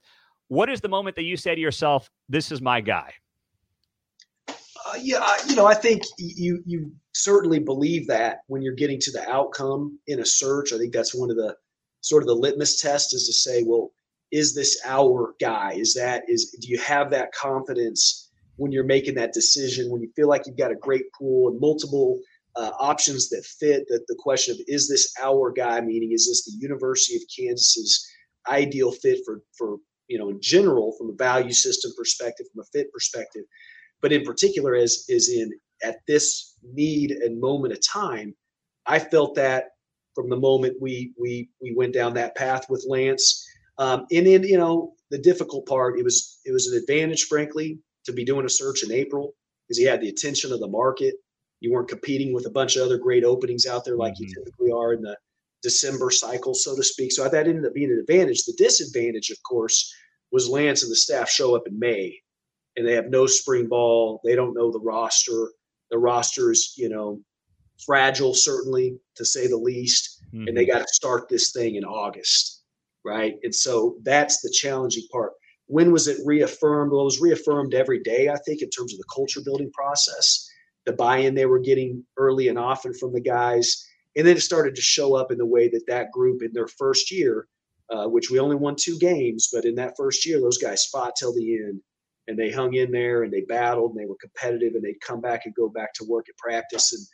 What 0.51 0.69
is 0.69 0.81
the 0.81 0.89
moment 0.89 1.15
that 1.15 1.23
you 1.23 1.37
say 1.37 1.55
to 1.55 1.61
yourself, 1.61 2.11
"This 2.27 2.51
is 2.51 2.61
my 2.61 2.81
guy"? 2.81 3.13
Uh, 4.49 4.97
yeah, 5.01 5.25
you 5.47 5.55
know, 5.55 5.65
I 5.65 5.73
think 5.73 6.03
you 6.17 6.61
you 6.65 6.91
certainly 7.13 7.59
believe 7.59 8.05
that 8.07 8.39
when 8.47 8.61
you're 8.61 8.75
getting 8.75 8.99
to 8.99 9.11
the 9.11 9.25
outcome 9.29 9.97
in 10.07 10.19
a 10.19 10.25
search. 10.25 10.73
I 10.73 10.77
think 10.77 10.91
that's 10.91 11.15
one 11.15 11.29
of 11.29 11.37
the 11.37 11.55
sort 12.01 12.21
of 12.21 12.27
the 12.27 12.35
litmus 12.35 12.81
test 12.81 13.13
is 13.13 13.27
to 13.27 13.33
say, 13.33 13.63
well, 13.63 13.93
is 14.33 14.53
this 14.53 14.77
our 14.85 15.35
guy? 15.39 15.75
Is 15.75 15.93
that 15.93 16.23
is 16.27 16.51
do 16.59 16.67
you 16.67 16.79
have 16.79 17.11
that 17.11 17.31
confidence 17.31 18.29
when 18.57 18.73
you're 18.73 18.83
making 18.83 19.15
that 19.15 19.31
decision? 19.31 19.89
When 19.89 20.01
you 20.01 20.11
feel 20.17 20.27
like 20.27 20.45
you've 20.45 20.57
got 20.57 20.73
a 20.73 20.75
great 20.75 21.05
pool 21.17 21.47
and 21.47 21.61
multiple 21.61 22.19
uh, 22.57 22.71
options 22.77 23.29
that 23.29 23.45
fit, 23.45 23.85
that 23.87 24.05
the 24.09 24.19
question 24.19 24.55
of 24.55 24.59
is 24.67 24.89
this 24.89 25.13
our 25.21 25.49
guy? 25.49 25.79
Meaning, 25.79 26.11
is 26.11 26.27
this 26.27 26.43
the 26.43 26.59
University 26.59 27.15
of 27.15 27.21
Kansas's 27.33 28.05
ideal 28.49 28.91
fit 28.91 29.19
for 29.25 29.43
for 29.57 29.77
you 30.11 30.17
know, 30.17 30.29
in 30.29 30.41
general, 30.41 30.91
from 30.97 31.09
a 31.09 31.13
value 31.13 31.53
system 31.53 31.91
perspective, 31.97 32.45
from 32.53 32.61
a 32.61 32.65
fit 32.73 32.91
perspective, 32.91 33.43
but 34.01 34.11
in 34.11 34.23
particular, 34.23 34.75
as 34.75 35.05
is 35.07 35.29
in 35.29 35.51
at 35.83 35.99
this 36.05 36.57
need 36.73 37.11
and 37.11 37.39
moment 37.39 37.73
of 37.73 37.79
time, 37.87 38.35
I 38.85 38.99
felt 38.99 39.35
that 39.35 39.69
from 40.13 40.29
the 40.29 40.35
moment 40.35 40.75
we 40.81 41.13
we 41.17 41.49
we 41.61 41.73
went 41.73 41.93
down 41.93 42.13
that 42.15 42.35
path 42.35 42.65
with 42.69 42.85
Lance. 42.87 43.47
Um, 43.77 44.05
and 44.11 44.27
then 44.27 44.43
you 44.43 44.57
know 44.57 44.93
the 45.11 45.17
difficult 45.17 45.65
part 45.65 45.97
it 45.97 46.03
was 46.03 46.39
it 46.43 46.51
was 46.51 46.67
an 46.67 46.77
advantage, 46.77 47.23
frankly, 47.23 47.79
to 48.03 48.11
be 48.11 48.25
doing 48.25 48.45
a 48.45 48.49
search 48.49 48.83
in 48.83 48.91
April 48.91 49.33
because 49.65 49.77
he 49.77 49.85
had 49.85 50.01
the 50.01 50.09
attention 50.09 50.51
of 50.51 50.59
the 50.59 50.67
market. 50.67 51.15
You 51.61 51.71
weren't 51.71 51.87
competing 51.87 52.33
with 52.33 52.47
a 52.47 52.51
bunch 52.51 52.75
of 52.75 52.83
other 52.83 52.97
great 52.97 53.23
openings 53.23 53.65
out 53.65 53.85
there 53.85 53.95
like 53.95 54.15
mm-hmm. 54.15 54.25
you 54.25 54.35
typically 54.35 54.71
are 54.71 54.91
in 54.91 55.01
the 55.01 55.15
December 55.61 56.09
cycle, 56.09 56.53
so 56.53 56.75
to 56.75 56.83
speak. 56.83 57.11
So 57.11 57.27
that 57.27 57.47
ended 57.47 57.65
up 57.65 57.73
being 57.73 57.91
an 57.91 57.99
advantage. 57.99 58.43
The 58.43 58.53
disadvantage, 58.57 59.29
of 59.29 59.41
course, 59.43 59.93
was 60.31 60.49
Lance 60.49 60.83
and 60.83 60.91
the 60.91 60.95
staff 60.95 61.29
show 61.29 61.55
up 61.55 61.67
in 61.67 61.77
May 61.77 62.17
and 62.77 62.87
they 62.87 62.93
have 62.93 63.09
no 63.09 63.25
spring 63.25 63.67
ball. 63.67 64.21
They 64.23 64.35
don't 64.35 64.53
know 64.53 64.71
the 64.71 64.79
roster. 64.79 65.51
The 65.89 65.97
roster 65.97 66.51
is, 66.51 66.73
you 66.77 66.89
know, 66.89 67.19
fragile, 67.85 68.33
certainly 68.33 68.97
to 69.15 69.25
say 69.25 69.47
the 69.47 69.57
least. 69.57 70.23
Mm-hmm. 70.33 70.47
And 70.47 70.57
they 70.57 70.65
mm-hmm. 70.65 70.77
got 70.77 70.87
to 70.87 70.93
start 70.93 71.27
this 71.27 71.51
thing 71.51 71.75
in 71.75 71.83
August, 71.83 72.63
right? 73.03 73.35
And 73.43 73.53
so 73.53 73.97
that's 74.03 74.41
the 74.41 74.51
challenging 74.51 75.07
part. 75.11 75.33
When 75.67 75.91
was 75.91 76.07
it 76.07 76.17
reaffirmed? 76.25 76.91
Well, 76.91 77.01
it 77.01 77.05
was 77.05 77.21
reaffirmed 77.21 77.73
every 77.73 78.01
day, 78.01 78.29
I 78.29 78.37
think, 78.45 78.61
in 78.61 78.69
terms 78.69 78.93
of 78.93 78.99
the 78.99 79.05
culture 79.13 79.41
building 79.43 79.71
process, 79.71 80.49
the 80.85 80.93
buy 80.93 81.17
in 81.17 81.35
they 81.35 81.45
were 81.45 81.59
getting 81.59 82.03
early 82.17 82.47
and 82.47 82.57
often 82.57 82.93
from 82.93 83.13
the 83.13 83.21
guys. 83.21 83.85
And 84.15 84.27
then 84.27 84.35
it 84.35 84.41
started 84.41 84.75
to 84.75 84.81
show 84.81 85.15
up 85.15 85.31
in 85.31 85.37
the 85.37 85.45
way 85.45 85.69
that 85.69 85.85
that 85.87 86.11
group 86.11 86.41
in 86.41 86.51
their 86.53 86.67
first 86.67 87.11
year 87.11 87.47
uh, 87.91 88.07
which 88.07 88.29
we 88.31 88.39
only 88.39 88.55
won 88.55 88.75
two 88.75 88.97
games. 88.97 89.49
But 89.51 89.65
in 89.65 89.75
that 89.75 89.95
first 89.97 90.25
year, 90.25 90.39
those 90.39 90.57
guys 90.57 90.85
fought 90.85 91.15
till 91.17 91.33
the 91.33 91.55
end 91.55 91.81
and 92.27 92.37
they 92.37 92.49
hung 92.49 92.73
in 92.75 92.91
there 92.91 93.23
and 93.23 93.33
they 93.33 93.41
battled 93.41 93.91
and 93.91 93.99
they 93.99 94.05
were 94.05 94.17
competitive 94.21 94.75
and 94.75 94.83
they'd 94.83 95.01
come 95.01 95.21
back 95.21 95.41
and 95.45 95.55
go 95.55 95.67
back 95.69 95.93
to 95.95 96.05
work 96.05 96.27
at 96.29 96.37
practice. 96.37 96.93
And, 96.93 97.05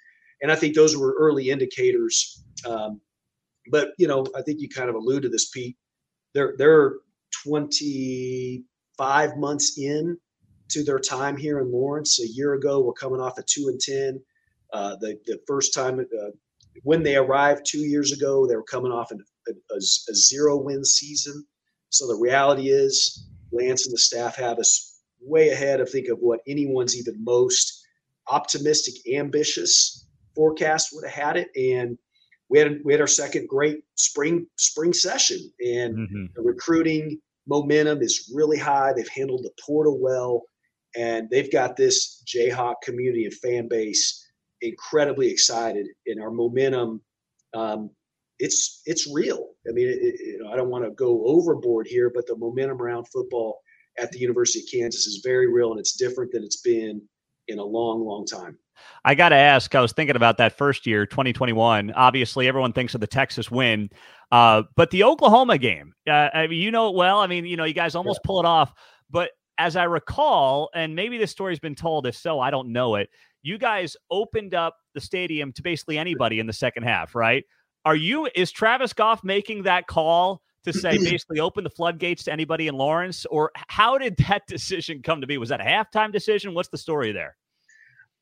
and 0.42 0.52
I 0.52 0.56
think 0.56 0.76
those 0.76 0.96
were 0.96 1.16
early 1.18 1.50
indicators. 1.50 2.44
Um, 2.66 3.02
but, 3.72 3.90
you 3.98 4.08
know, 4.08 4.26
I 4.36 4.42
think 4.44 4.62
you 4.62 4.70
kind 4.70 4.90
of 4.90 4.96
alluded 4.96 5.24
to 5.24 5.30
this, 5.30 5.50
Pete. 5.50 5.76
They're, 6.34 6.54
they're 6.58 6.94
25 7.44 9.38
months 9.38 9.78
in 9.80 10.18
to 10.70 10.84
their 10.84 11.00
time 11.00 11.38
here 11.38 11.60
in 11.60 11.72
Lawrence. 11.72 12.20
A 12.20 12.28
year 12.28 12.54
ago, 12.54 12.82
we're 12.82 12.94
coming 12.94 13.22
off 13.22 13.38
a 13.38 13.44
two 13.44 13.70
and 13.70 13.80
10. 13.80 14.22
Uh, 14.74 14.96
the, 14.98 15.18
the 15.26 15.40
first 15.48 15.74
time 15.74 16.00
uh, 16.00 16.30
when 16.84 17.02
they 17.02 17.16
arrived 17.16 17.66
two 17.66 17.80
years 17.80 18.12
ago, 18.12 18.46
they 18.46 18.56
were 18.56 18.64
coming 18.64 18.92
off 18.92 19.12
an 19.12 19.24
a, 19.48 19.74
a, 19.74 19.78
a 19.78 20.16
zero 20.16 20.58
win 20.58 20.84
season. 20.84 21.46
So 21.90 22.08
the 22.08 22.16
reality 22.16 22.70
is, 22.70 23.28
Lance 23.52 23.86
and 23.86 23.94
the 23.94 24.00
staff 24.00 24.36
have 24.36 24.60
us 24.60 25.00
way 25.22 25.50
ahead 25.50 25.80
of 25.80 25.90
think 25.90 26.10
of 26.10 26.20
what 26.20 26.42
anyone's 26.48 26.98
even 26.98 27.24
most 27.24 27.86
optimistic, 28.30 28.96
ambitious 29.14 30.06
forecast 30.36 30.90
would 30.94 31.06
have 31.06 31.14
had 31.14 31.38
it. 31.38 31.50
And 31.56 31.98
we 32.50 32.60
had 32.60 32.80
we 32.84 32.94
had 32.94 33.02
our 33.02 33.08
second 33.08 33.48
great 33.48 33.80
spring 33.96 34.48
spring 34.58 34.94
session, 34.94 35.40
and 35.60 35.98
mm-hmm. 35.98 36.26
the 36.36 36.42
recruiting 36.42 37.20
momentum 37.48 38.02
is 38.02 38.32
really 38.34 38.58
high. 38.58 38.94
They've 38.94 39.08
handled 39.10 39.44
the 39.44 39.52
portal 39.66 40.00
well, 40.00 40.44
and 40.96 41.30
they've 41.30 41.52
got 41.52 41.76
this 41.76 42.24
Jayhawk 42.26 42.76
community 42.84 43.26
and 43.26 43.34
fan 43.34 43.68
base 43.68 44.26
incredibly 44.62 45.30
excited. 45.30 45.88
And 46.06 46.22
our 46.22 46.32
momentum 46.32 47.02
um, 47.54 47.90
it's 48.40 48.82
it's 48.86 49.12
real. 49.12 49.50
I 49.68 49.72
mean, 49.72 49.88
it, 49.88 50.00
it, 50.02 50.20
you 50.20 50.40
know, 50.44 50.52
I 50.52 50.56
don't 50.56 50.70
want 50.70 50.86
to 50.86 50.92
go 50.92 51.26
overboard 51.26 51.88
here, 51.88 52.12
but 52.14 52.28
the 52.28 52.36
momentum 52.38 52.82
around 52.82 53.06
football 53.06 53.60
at 53.98 54.12
the 54.12 54.20
University 54.20 54.60
of 54.60 54.66
Kansas 54.72 55.08
is 55.08 55.22
very 55.24 55.52
real, 55.52 55.72
and 55.72 55.80
it's 55.80 55.96
different 55.96 56.32
than 56.32 56.44
it's 56.44 56.62
been 56.62 57.02
in 57.48 57.60
a 57.60 57.64
long, 57.64 58.06
long 58.06 58.26
time. 58.26 58.58
I 59.04 59.16
got 59.16 59.30
to 59.30 59.36
ask. 59.36 59.74
I 59.74 59.82
was 59.82 59.92
thinking 59.92 60.16
about 60.16 60.38
that 60.38 60.58
first 60.58 60.86
year, 60.86 61.06
2021. 61.06 61.92
Obviously, 61.92 62.48
everyone 62.48 62.74
thinks 62.74 62.94
of 62.94 63.02
the 63.02 63.08
Texas 63.08 63.50
win, 63.50 63.90
uh, 64.32 64.64
but 64.76 64.92
the 64.92 65.04
Oklahoma 65.04 65.58
game. 65.58 65.94
Uh, 66.08 66.30
I 66.34 66.48
mean, 66.48 66.62
you 66.62 66.72
know 66.72 66.90
it 66.90 66.96
well. 66.96 67.20
I 67.20 67.28
mean, 67.28 67.46
you 67.46 67.58
know, 67.58 67.64
you 67.64 67.74
guys 67.74 67.96
almost 67.96 68.20
yeah. 68.24 68.28
pull 68.28 68.40
it 68.40 68.46
off, 68.46 68.74
but 69.10 69.32
as 69.58 69.76
I 69.76 69.86
recall, 69.86 70.70
and 70.76 70.96
maybe 70.96 71.18
this 71.18 71.32
story's 71.32 71.60
been 71.60 71.76
told. 71.76 72.06
If 72.06 72.16
so, 72.16 72.40
I 72.40 72.52
don't 72.52 72.72
know 72.72 72.96
it. 72.96 73.10
You 73.42 73.58
guys 73.58 73.96
opened 74.12 74.54
up 74.54 74.76
the 74.94 75.02
stadium 75.02 75.54
to 75.54 75.64
basically 75.64 75.98
anybody 75.98 76.40
in 76.40 76.48
the 76.48 76.54
second 76.54 76.84
half, 76.84 77.16
right? 77.16 77.44
Are 77.88 77.96
you 77.96 78.28
is 78.36 78.52
Travis 78.52 78.92
Goff 78.92 79.24
making 79.24 79.64
that 79.64 79.88
call 79.88 80.42
to 80.66 80.74
say 80.74 80.98
basically 81.10 81.40
open 81.40 81.64
the 81.64 81.70
floodgates 81.70 82.26
to 82.26 82.34
anybody 82.34 82.68
in 82.68 82.76
Lawrence, 82.76 83.26
or 83.28 83.50
how 83.56 83.98
did 83.98 84.18
that 84.28 84.46
decision 84.48 85.02
come 85.02 85.22
to 85.22 85.28
be? 85.28 85.38
Was 85.38 85.48
that 85.48 85.62
a 85.62 85.64
halftime 85.64 86.12
decision? 86.12 86.54
What's 86.54 86.68
the 86.68 86.78
story 86.78 87.14
there? 87.14 87.38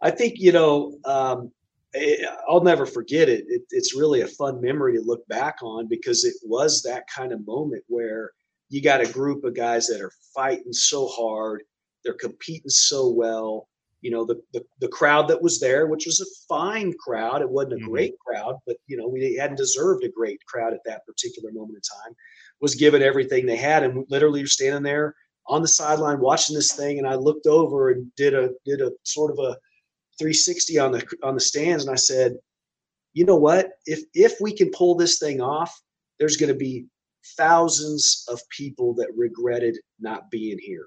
I 0.03 0.11
think 0.11 0.35
you 0.37 0.51
know. 0.51 0.99
Um, 1.05 1.51
eh, 1.95 2.17
I'll 2.47 2.61
never 2.61 2.85
forget 2.85 3.27
it. 3.27 3.45
it. 3.47 3.63
It's 3.71 3.95
really 3.95 4.21
a 4.21 4.27
fun 4.27 4.61
memory 4.61 4.93
to 4.97 5.01
look 5.01 5.27
back 5.29 5.55
on 5.63 5.87
because 5.87 6.25
it 6.25 6.35
was 6.43 6.83
that 6.83 7.05
kind 7.07 7.31
of 7.31 7.43
moment 7.47 7.83
where 7.87 8.33
you 8.69 8.83
got 8.83 9.01
a 9.01 9.11
group 9.11 9.43
of 9.45 9.55
guys 9.55 9.87
that 9.87 9.99
are 9.99 10.11
fighting 10.35 10.73
so 10.73 11.07
hard, 11.07 11.63
they're 12.03 12.13
competing 12.13 12.69
so 12.69 13.09
well, 13.09 13.67
you 14.05 14.11
know 14.11 14.25
the, 14.25 14.39
the, 14.53 14.63
the 14.79 14.87
crowd 14.87 15.27
that 15.27 15.41
was 15.41 15.59
there 15.59 15.87
which 15.87 16.05
was 16.05 16.21
a 16.21 16.33
fine 16.47 16.93
crowd 16.93 17.41
it 17.41 17.49
wasn't 17.49 17.73
a 17.73 17.75
mm-hmm. 17.77 17.89
great 17.89 18.13
crowd 18.19 18.55
but 18.67 18.77
you 18.87 18.97
know 18.97 19.07
we 19.07 19.35
hadn't 19.35 19.57
deserved 19.57 20.03
a 20.03 20.09
great 20.09 20.39
crowd 20.45 20.73
at 20.73 20.83
that 20.85 21.05
particular 21.05 21.51
moment 21.51 21.77
in 21.77 21.81
time 21.81 22.15
was 22.61 22.75
given 22.75 23.01
everything 23.01 23.45
they 23.45 23.55
had 23.55 23.83
and 23.83 24.05
literally 24.09 24.39
you're 24.39 24.47
standing 24.47 24.83
there 24.83 25.15
on 25.47 25.61
the 25.61 25.67
sideline 25.67 26.19
watching 26.19 26.55
this 26.55 26.73
thing 26.73 26.99
and 26.99 27.07
i 27.07 27.15
looked 27.15 27.47
over 27.47 27.91
and 27.91 28.13
did 28.15 28.33
a 28.33 28.49
did 28.65 28.81
a 28.81 28.91
sort 29.03 29.31
of 29.31 29.39
a 29.39 29.57
360 30.17 30.79
on 30.79 30.91
the 30.91 31.05
on 31.23 31.33
the 31.33 31.39
stands 31.39 31.83
and 31.83 31.91
i 31.91 31.97
said 31.97 32.35
you 33.15 33.25
know 33.25 33.37
what? 33.37 33.71
If 33.87 34.01
if 34.13 34.35
we 34.39 34.51
can 34.51 34.69
pull 34.69 34.93
this 34.93 35.17
thing 35.17 35.41
off, 35.41 35.73
there's 36.19 36.37
going 36.37 36.51
to 36.51 36.59
be 36.59 36.85
thousands 37.37 38.25
of 38.27 38.39
people 38.49 38.93
that 38.95 39.07
regretted 39.15 39.79
not 39.99 40.29
being 40.29 40.59
here. 40.59 40.85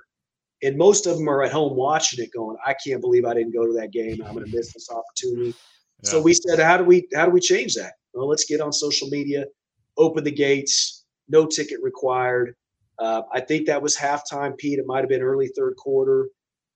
And 0.62 0.76
most 0.76 1.06
of 1.06 1.16
them 1.16 1.28
are 1.28 1.42
at 1.42 1.52
home 1.52 1.76
watching 1.76 2.22
it 2.22 2.32
going, 2.32 2.56
I 2.66 2.74
can't 2.74 3.00
believe 3.00 3.24
I 3.24 3.34
didn't 3.34 3.52
go 3.52 3.64
to 3.66 3.72
that 3.74 3.92
game. 3.92 4.20
I'm 4.24 4.34
going 4.34 4.44
to 4.44 4.56
miss 4.56 4.72
this 4.72 4.90
opportunity. 4.90 5.54
Yeah. 6.02 6.10
So 6.10 6.22
we 6.22 6.34
said, 6.34 6.58
how 6.58 6.76
do 6.76 6.84
we 6.84 7.06
how 7.14 7.26
do 7.26 7.30
we 7.30 7.40
change 7.40 7.74
that? 7.74 7.94
Well, 8.12 8.28
let's 8.28 8.44
get 8.44 8.60
on 8.60 8.72
social 8.72 9.08
media, 9.08 9.44
open 9.96 10.24
the 10.24 10.32
gates, 10.32 11.04
no 11.28 11.46
ticket 11.46 11.80
required. 11.82 12.54
Uh, 12.98 13.22
I 13.32 13.40
think 13.40 13.66
that 13.66 13.80
was 13.80 13.96
halftime, 13.96 14.56
Pete. 14.56 14.78
It 14.78 14.86
might 14.86 15.00
have 15.00 15.08
been 15.08 15.22
early 15.22 15.48
third 15.48 15.76
quarter. 15.76 16.28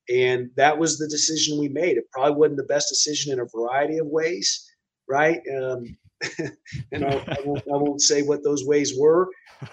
And 0.09 0.49
that 0.55 0.77
was 0.77 0.97
the 0.97 1.07
decision 1.07 1.59
we 1.59 1.69
made. 1.69 1.97
It 1.97 2.09
probably 2.11 2.35
wasn't 2.35 2.57
the 2.57 2.63
best 2.63 2.89
decision 2.89 3.33
in 3.33 3.39
a 3.39 3.45
variety 3.55 3.97
of 3.97 4.07
ways, 4.07 4.69
right? 5.07 5.41
Um, 5.57 5.97
and 6.91 7.05
I, 7.05 7.09
I, 7.09 7.37
won't, 7.45 7.63
I, 7.67 7.75
won't, 7.75 8.01
say 8.01 8.21
what 8.21 8.43
those 8.43 8.65
ways 8.65 8.93
were, 8.97 9.29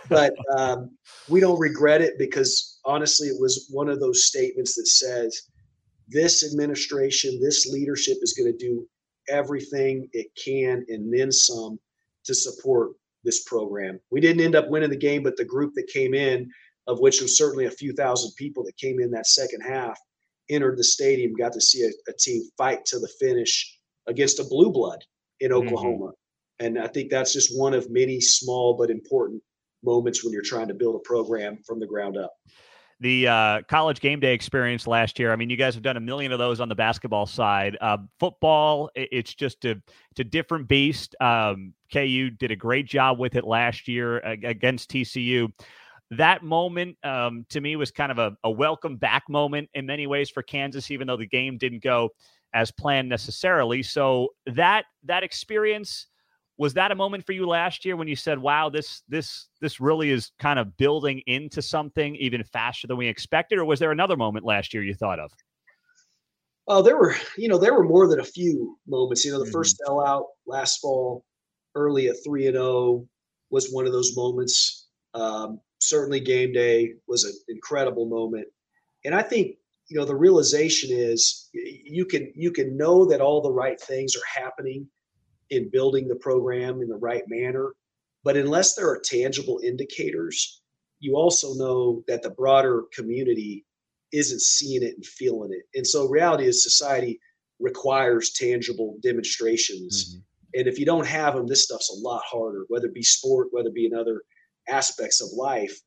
but 0.09 0.35
um, 0.59 0.91
we 1.29 1.41
don't 1.41 1.59
regret 1.59 2.01
it 2.01 2.15
because 2.19 2.81
honestly, 2.85 3.29
it 3.29 3.41
was 3.41 3.69
one 3.71 3.89
of 3.89 4.01
those 4.01 4.27
statements 4.27 4.75
that 4.75 4.87
says 4.87 5.49
this 6.09 6.45
administration, 6.45 7.41
this 7.41 7.67
leadership 7.67 8.19
is 8.23 8.35
going 8.35 8.51
to 8.51 8.59
do 8.59 8.87
everything 9.29 10.09
it 10.13 10.27
can 10.43 10.85
and 10.89 11.13
then 11.13 11.31
some 11.31 11.79
to 12.25 12.35
support 12.35 12.93
this 13.25 13.45
program. 13.45 14.01
We 14.11 14.21
didn't 14.21 14.45
end 14.45 14.57
up 14.57 14.69
winning 14.69 14.91
the 14.91 14.97
game, 14.97 15.23
but 15.23 15.37
the 15.37 15.45
group 15.45 15.75
that 15.75 15.89
came 15.93 16.15
in, 16.15 16.51
of 16.87 17.01
which 17.01 17.21
was 17.21 17.37
certainly 17.37 17.67
a 17.67 17.71
few 17.71 17.93
thousand 17.93 18.33
people 18.37 18.65
that 18.65 18.77
came 18.77 19.01
in 19.01 19.11
that 19.13 19.27
second 19.27 19.61
half, 19.61 19.99
entered 20.49 20.77
the 20.77 20.85
stadium, 20.85 21.35
got 21.35 21.53
to 21.53 21.61
see 21.61 21.83
a, 21.83 22.11
a 22.11 22.15
team 22.19 22.43
fight 22.59 22.85
to 22.87 22.99
the 22.99 23.11
finish 23.21 23.79
against 24.09 24.41
a 24.41 24.45
blue 24.45 24.73
blood 24.73 24.99
in 25.41 25.51
mm-hmm. 25.51 25.69
Oklahoma. 25.69 26.07
Mm-hmm. 26.07 26.20
And 26.61 26.79
I 26.79 26.87
think 26.87 27.11
that's 27.11 27.33
just 27.33 27.59
one 27.59 27.75
of 27.75 27.91
many 27.91 28.21
small 28.21 28.77
but 28.77 28.91
important 28.91 29.43
moments 29.83 30.23
when 30.23 30.33
you're 30.33 30.43
trying 30.43 30.69
to 30.69 30.75
build 30.75 30.95
a 30.95 31.01
program 31.01 31.59
from 31.67 31.81
the 31.81 31.87
ground 31.87 32.17
up 32.17 32.33
the 33.01 33.27
uh, 33.27 33.63
college 33.63 34.01
game 34.01 34.21
day 34.21 34.35
experience 34.35 34.87
last 34.87 35.19
year. 35.19 35.33
I 35.33 35.37
mean, 35.37 35.49
you 35.49 35.57
guys 35.57 35.75
have 35.75 35.83
done 35.83 35.97
a 35.97 36.01
million 36.01 36.33
of 36.33 36.39
those 36.39 36.61
on 36.61 36.69
the 36.69 36.75
basketball 36.75 37.25
side. 37.27 37.77
Uh, 37.81 37.97
football, 38.19 38.91
it's 38.95 39.35
just 39.35 39.65
a 39.65 39.71
it's 40.11 40.21
a 40.21 40.25
different 40.25 40.69
beast. 40.69 41.17
Um, 41.21 41.73
KU 41.93 42.31
did 42.31 42.51
a 42.51 42.57
great 42.57 42.87
job 42.87 43.19
with 43.19 43.37
it 43.37 43.45
last 43.45 43.89
year 43.89 44.19
against 44.19 44.91
TCU. 44.91 45.51
That 46.11 46.43
moment 46.43 46.99
um, 47.03 47.47
to 47.51 47.61
me 47.61 47.77
was 47.77 47.91
kind 47.91 48.13
of 48.13 48.19
a, 48.19 48.37
a 48.45 48.51
welcome 48.51 48.97
back 48.97 49.23
moment 49.29 49.71
in 49.75 49.87
many 49.87 50.07
ways 50.07 50.29
for 50.29 50.43
Kansas, 50.43 50.91
even 50.91 51.07
though 51.07 51.17
the 51.17 51.27
game 51.27 51.57
didn't 51.57 51.83
go 51.83 52.11
as 52.53 52.71
planned 52.71 53.09
necessarily. 53.09 53.83
So 53.83 54.29
that 54.47 54.85
that 55.05 55.23
experience 55.23 56.07
was 56.61 56.75
that 56.75 56.93
a 56.93 56.95
moment 56.95 57.25
for 57.25 57.33
you 57.33 57.47
last 57.47 57.87
year 57.87 57.97
when 57.97 58.07
you 58.07 58.15
said, 58.15 58.39
"Wow, 58.39 58.69
this 58.69 59.03
this 59.09 59.49
this 59.63 59.81
really 59.81 60.11
is 60.11 60.31
kind 60.39 60.59
of 60.59 60.77
building 60.77 61.23
into 61.27 61.63
something 61.63 62.15
even 62.17 62.45
faster 62.45 62.87
than 62.87 62.99
we 62.99 63.09
expected," 63.09 63.59
or 63.59 63.65
was 63.65 63.81
there 63.81 63.93
another 63.93 64.15
moment 64.15 64.45
last 64.45 64.75
year 64.75 64.83
you 64.83 64.93
thought 64.93 65.19
of? 65.19 65.33
Oh, 66.69 66.83
there 66.83 66.99
were 66.99 67.17
you 67.39 67.49
know 67.49 67.57
there 67.57 67.73
were 67.73 67.83
more 67.83 68.07
than 68.07 68.21
a 68.21 68.25
few 68.25 68.79
moments. 68.87 69.25
You 69.25 69.33
know, 69.33 69.39
the 69.39 69.47
mm-hmm. 69.47 69.53
first 69.53 69.81
sellout 69.81 70.25
last 70.47 70.83
fall, 70.83 71.25
early 71.75 72.09
at 72.09 72.17
three 72.23 72.47
and 72.47 72.57
zero, 72.57 72.67
oh, 72.67 73.09
was 73.49 73.73
one 73.73 73.87
of 73.87 73.93
those 73.93 74.15
moments. 74.15 74.89
Um, 75.15 75.61
certainly, 75.79 76.21
game 76.21 76.53
day 76.53 76.93
was 77.09 77.25
an 77.25 77.33
incredible 77.49 78.05
moment, 78.05 78.47
and 79.07 79.15
I 79.15 79.23
think 79.23 79.57
you 79.89 79.99
know 79.99 80.05
the 80.05 80.15
realization 80.15 80.91
is 80.93 81.49
you 81.55 82.05
can 82.05 82.31
you 82.37 82.51
can 82.51 82.77
know 82.77 83.07
that 83.07 83.23
all 83.23 83.41
the 83.41 83.51
right 83.51 83.81
things 83.81 84.15
are 84.15 84.43
happening 84.43 84.87
in 85.51 85.71
building 85.71 86.09
the 86.09 86.17
program 86.17 86.81
in 86.81 86.89
the 86.89 86.97
right 86.97 87.25
manner. 87.29 87.75
But 88.23 88.37
unless 88.37 88.75
there 88.75 88.89
are 88.89 89.01
tangible 89.03 89.61
indicators, 89.65 90.63
you 91.01 91.17
also 91.17 91.55
know 91.55 92.05
that 92.07 92.23
the 92.23 92.31
broader 92.31 92.85
community 92.95 93.65
isn't 94.13 94.43
seeing 94.43 94.83
it 94.83 94.95
and 94.95 95.07
feeling 95.07 95.53
it. 95.53 95.63
And 95.77 95.87
so 95.87 96.09
reality 96.09 96.47
is 96.47 96.63
society 96.63 97.19
requires 97.59 98.33
tangible 98.33 98.99
demonstrations. 99.03 100.11
Mm-hmm. 100.11 100.21
And 100.61 100.69
if 100.69 100.79
you 100.79 100.85
don't 100.85 101.07
have 101.07 101.35
them, 101.35 101.47
this 101.47 101.65
stuff's 101.65 101.91
a 101.91 102.01
lot 102.01 102.23
harder, 102.27 102.65
whether 102.69 102.87
it 102.87 102.95
be 102.95 103.03
sport, 103.03 103.49
whether 103.53 103.69
it 103.69 103.75
be 103.75 103.87
in 103.87 103.95
other 103.95 104.23
aspects 104.69 105.21
of 105.21 105.29
life. 105.33 105.79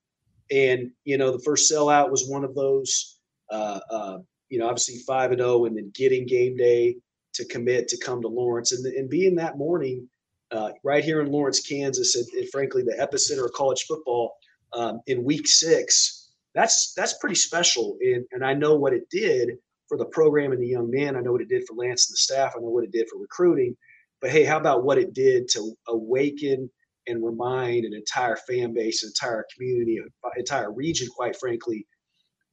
And, 0.52 0.92
you 1.04 1.18
know, 1.18 1.32
the 1.32 1.44
first 1.44 1.72
sellout 1.72 2.12
was 2.12 2.30
one 2.30 2.44
of 2.44 2.56
those, 2.56 3.20
uh, 3.52 3.80
uh, 3.90 4.18
you 4.50 4.60
know, 4.60 4.68
obviously 4.68 5.00
5 5.00 5.32
and 5.32 5.42
0 5.42 5.66
and 5.66 5.78
then 5.78 5.92
getting 5.94 6.26
game 6.26 6.56
day 6.56 6.96
to 7.34 7.46
commit 7.46 7.88
to 7.90 7.98
come 7.98 8.22
to 8.22 8.28
Lawrence 8.28 8.72
and, 8.72 8.86
and 8.86 9.10
being 9.10 9.36
that 9.36 9.58
morning 9.58 10.08
uh, 10.52 10.72
right 10.84 11.04
here 11.04 11.22
in 11.22 11.32
Lawrence, 11.32 11.60
Kansas, 11.60 12.16
and, 12.16 12.50
frankly 12.50 12.84
the 12.84 12.94
epicenter 12.94 13.46
of 13.46 13.54
college 13.54 13.84
football 13.88 14.36
um, 14.74 15.02
in 15.08 15.24
Week 15.24 15.48
Six. 15.48 16.32
That's 16.54 16.94
that's 16.96 17.18
pretty 17.18 17.36
special, 17.36 17.98
and, 18.02 18.26
and 18.32 18.46
I 18.46 18.54
know 18.54 18.76
what 18.76 18.94
it 18.94 19.10
did 19.10 19.58
for 19.88 19.98
the 19.98 20.06
program 20.06 20.52
and 20.52 20.62
the 20.62 20.68
young 20.68 20.90
men. 20.90 21.16
I 21.16 21.22
know 21.22 21.32
what 21.32 21.42
it 21.42 21.50
did 21.50 21.64
for 21.68 21.76
Lance 21.76 22.10
and 22.10 22.14
the 22.14 22.18
staff. 22.18 22.54
I 22.56 22.60
know 22.60 22.70
what 22.70 22.84
it 22.84 22.92
did 22.92 23.08
for 23.10 23.20
recruiting. 23.20 23.76
But 24.22 24.32
hey, 24.32 24.46
how 24.46 24.58
about 24.58 24.84
what 24.84 24.98
it 24.98 25.14
did 25.14 25.50
to 25.50 25.74
awaken 25.88 26.70
and 27.08 27.24
remind 27.24 27.86
an 27.86 27.94
entire 27.94 28.38
fan 28.38 28.74
base, 28.74 29.04
an 29.04 29.10
entire 29.10 29.46
community, 29.54 29.98
an 29.98 30.08
entire 30.38 30.72
region, 30.72 31.10
quite 31.14 31.36
frankly, 31.36 31.86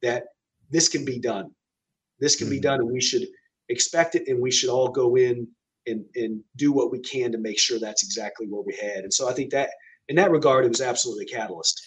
that 0.01 0.25
this 0.69 0.89
can 0.89 1.05
be 1.05 1.19
done. 1.19 1.51
This 2.19 2.35
can 2.35 2.49
be 2.49 2.57
mm-hmm. 2.57 2.63
done, 2.63 2.79
and 2.81 2.91
we 2.91 3.01
should 3.01 3.25
expect 3.71 4.15
it, 4.15 4.27
and 4.27 4.41
we 4.41 4.51
should 4.51 4.69
all 4.69 4.89
go 4.89 5.15
in 5.15 5.47
and 5.87 6.05
and 6.15 6.43
do 6.57 6.71
what 6.71 6.91
we 6.91 6.99
can 6.99 7.31
to 7.31 7.37
make 7.37 7.59
sure 7.59 7.79
that's 7.79 8.03
exactly 8.03 8.47
what 8.47 8.65
we 8.65 8.75
had. 8.75 9.03
And 9.03 9.13
so 9.13 9.29
I 9.29 9.33
think 9.33 9.51
that 9.51 9.69
in 10.09 10.15
that 10.17 10.31
regard, 10.31 10.65
it 10.65 10.69
was 10.69 10.81
absolutely 10.81 11.25
a 11.25 11.27
catalyst. 11.27 11.81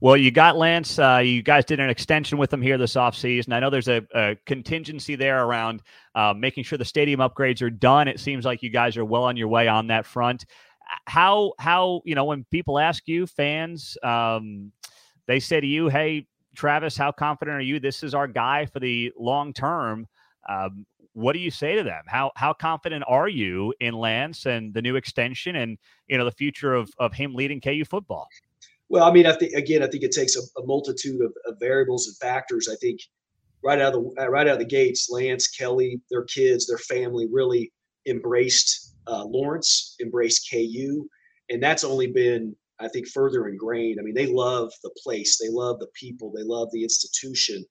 Well, 0.00 0.16
you 0.16 0.30
got 0.30 0.56
Lance. 0.56 0.98
Uh, 0.98 1.22
you 1.24 1.42
guys 1.42 1.64
did 1.64 1.80
an 1.80 1.88
extension 1.88 2.36
with 2.36 2.52
him 2.52 2.60
here 2.60 2.76
this 2.76 2.94
offseason. 2.94 3.52
I 3.52 3.60
know 3.60 3.70
there's 3.70 3.88
a, 3.88 4.02
a 4.14 4.36
contingency 4.44 5.14
there 5.14 5.44
around 5.44 5.82
uh, 6.14 6.34
making 6.36 6.64
sure 6.64 6.76
the 6.76 6.84
stadium 6.84 7.20
upgrades 7.20 7.62
are 7.62 7.70
done. 7.70 8.08
It 8.08 8.20
seems 8.20 8.44
like 8.44 8.62
you 8.62 8.68
guys 8.70 8.96
are 8.96 9.04
well 9.04 9.24
on 9.24 9.36
your 9.36 9.48
way 9.48 9.68
on 9.68 9.86
that 9.86 10.04
front. 10.04 10.44
How 11.06 11.54
how 11.58 12.02
you 12.04 12.14
know 12.14 12.24
when 12.24 12.44
people 12.50 12.78
ask 12.78 13.08
you, 13.08 13.26
fans, 13.26 13.96
um, 14.02 14.70
they 15.26 15.40
say 15.40 15.60
to 15.60 15.66
you, 15.66 15.88
"Hey, 15.88 16.26
Travis, 16.54 16.96
how 16.96 17.10
confident 17.10 17.56
are 17.56 17.62
you? 17.62 17.80
This 17.80 18.02
is 18.02 18.14
our 18.14 18.28
guy 18.28 18.66
for 18.66 18.80
the 18.80 19.12
long 19.18 19.52
term." 19.52 20.06
Um, 20.48 20.86
what 21.16 21.32
do 21.32 21.38
you 21.38 21.50
say 21.50 21.74
to 21.76 21.82
them? 21.82 22.02
How 22.06 22.30
how 22.36 22.52
confident 22.52 23.02
are 23.08 23.26
you 23.28 23.72
in 23.80 23.94
Lance 23.94 24.44
and 24.44 24.74
the 24.74 24.82
new 24.82 24.96
extension 24.96 25.56
and 25.56 25.78
you 26.08 26.18
know 26.18 26.26
the 26.26 26.30
future 26.30 26.74
of 26.74 26.90
of 26.98 27.14
him 27.14 27.34
leading 27.34 27.58
KU 27.58 27.84
football? 27.86 28.28
Well, 28.90 29.04
I 29.04 29.10
mean, 29.10 29.24
I 29.26 29.32
think 29.32 29.54
again, 29.54 29.82
I 29.82 29.86
think 29.86 30.04
it 30.04 30.12
takes 30.12 30.36
a, 30.36 30.40
a 30.60 30.66
multitude 30.66 31.22
of, 31.22 31.32
of, 31.46 31.58
variables 31.58 32.06
and 32.06 32.16
factors. 32.18 32.68
I 32.70 32.76
think 32.76 33.00
right 33.64 33.80
out 33.80 33.94
of 33.94 34.04
the 34.14 34.22
uh, 34.22 34.28
right 34.28 34.46
out 34.46 34.54
of 34.54 34.58
the 34.58 34.66
gates, 34.66 35.08
Lance, 35.10 35.48
Kelly, 35.48 36.02
their 36.10 36.24
kids, 36.24 36.66
their 36.66 36.78
family 36.78 37.26
really 37.32 37.72
embraced 38.06 38.94
uh, 39.06 39.24
Lawrence, 39.24 39.96
embraced 40.02 40.50
KU, 40.52 41.08
and 41.48 41.62
that's 41.62 41.82
only 41.82 42.08
been 42.08 42.54
I 42.78 42.88
think 42.88 43.08
further 43.08 43.48
ingrained. 43.48 43.98
I 43.98 44.02
mean, 44.02 44.14
they 44.14 44.26
love 44.26 44.70
the 44.82 44.94
place, 45.02 45.38
they 45.38 45.48
love 45.48 45.78
the 45.78 45.88
people, 45.94 46.30
they 46.36 46.44
love 46.44 46.68
the 46.72 46.82
institution. 46.82 47.64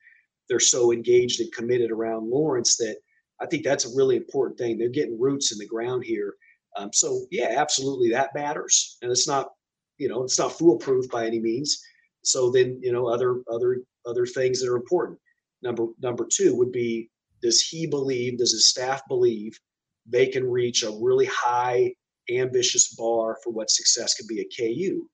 They're 0.50 0.60
so 0.60 0.92
engaged 0.92 1.42
and 1.42 1.52
committed 1.54 1.92
around 1.92 2.30
Lawrence 2.30 2.78
that 2.78 2.98
I 3.42 3.46
think 3.46 3.64
that's 3.64 3.86
a 3.86 3.96
really 3.96 4.16
important 4.16 4.58
thing. 4.58 4.78
They're 4.78 4.90
getting 4.90 5.20
roots 5.20 5.52
in 5.52 5.58
the 5.58 5.68
ground 5.68 6.04
here. 6.06 6.36
Um, 6.78 6.90
so 6.94 7.26
yeah, 7.32 7.56
absolutely, 7.58 8.10
that 8.10 8.36
matters, 8.36 8.98
and 9.02 9.12
it's 9.12 9.28
not, 9.28 9.52
you 9.98 10.10
know, 10.10 10.24
it's 10.24 10.40
not 10.40 10.58
foolproof 10.58 11.10
by 11.10 11.26
any 11.26 11.40
means. 11.40 11.82
So 12.24 12.50
then, 12.50 12.80
you 12.82 12.92
know, 12.92 13.08
other 13.08 13.42
other 13.52 13.82
other 14.06 14.26
things 14.26 14.62
that 14.62 14.70
are 14.70 14.76
important. 14.76 15.20
Number 15.62 15.88
number 16.02 16.28
two 16.30 16.56
would 16.56 16.72
be: 16.72 17.10
Does 17.42 17.62
he 17.62 17.88
believe? 17.88 18.38
Does 18.38 18.52
his 18.52 18.70
staff 18.70 19.02
believe 19.08 19.58
they 20.06 20.28
can 20.28 20.50
reach 20.50 20.84
a 20.84 20.98
really 21.02 21.26
high, 21.26 21.94
ambitious 22.30 22.94
bar 22.96 23.38
for 23.44 23.52
what 23.52 23.70
success 23.70 24.14
could 24.14 24.28
be 24.28 24.42
at 24.42 24.48
KU? 24.56 25.08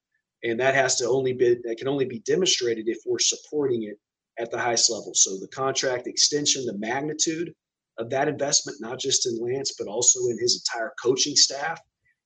And 0.44 0.58
that 0.58 0.74
has 0.74 0.96
to 0.96 1.08
only 1.08 1.32
be 1.32 1.58
that 1.62 1.78
can 1.78 1.88
only 1.88 2.06
be 2.06 2.18
demonstrated 2.20 2.88
if 2.88 2.98
we're 3.06 3.20
supporting 3.20 3.84
it 3.84 3.98
at 4.38 4.50
the 4.50 4.58
highest 4.58 4.90
level. 4.90 5.12
So 5.14 5.38
the 5.38 5.48
contract 5.48 6.08
extension, 6.08 6.66
the 6.66 6.78
magnitude 6.78 7.54
of 7.98 8.10
that 8.10 8.28
investment, 8.28 8.78
not 8.80 8.98
just 8.98 9.26
in 9.26 9.38
Lance, 9.38 9.74
but 9.78 9.88
also 9.88 10.20
in 10.28 10.38
his 10.38 10.64
entire 10.64 10.92
coaching 11.02 11.36
staff 11.36 11.80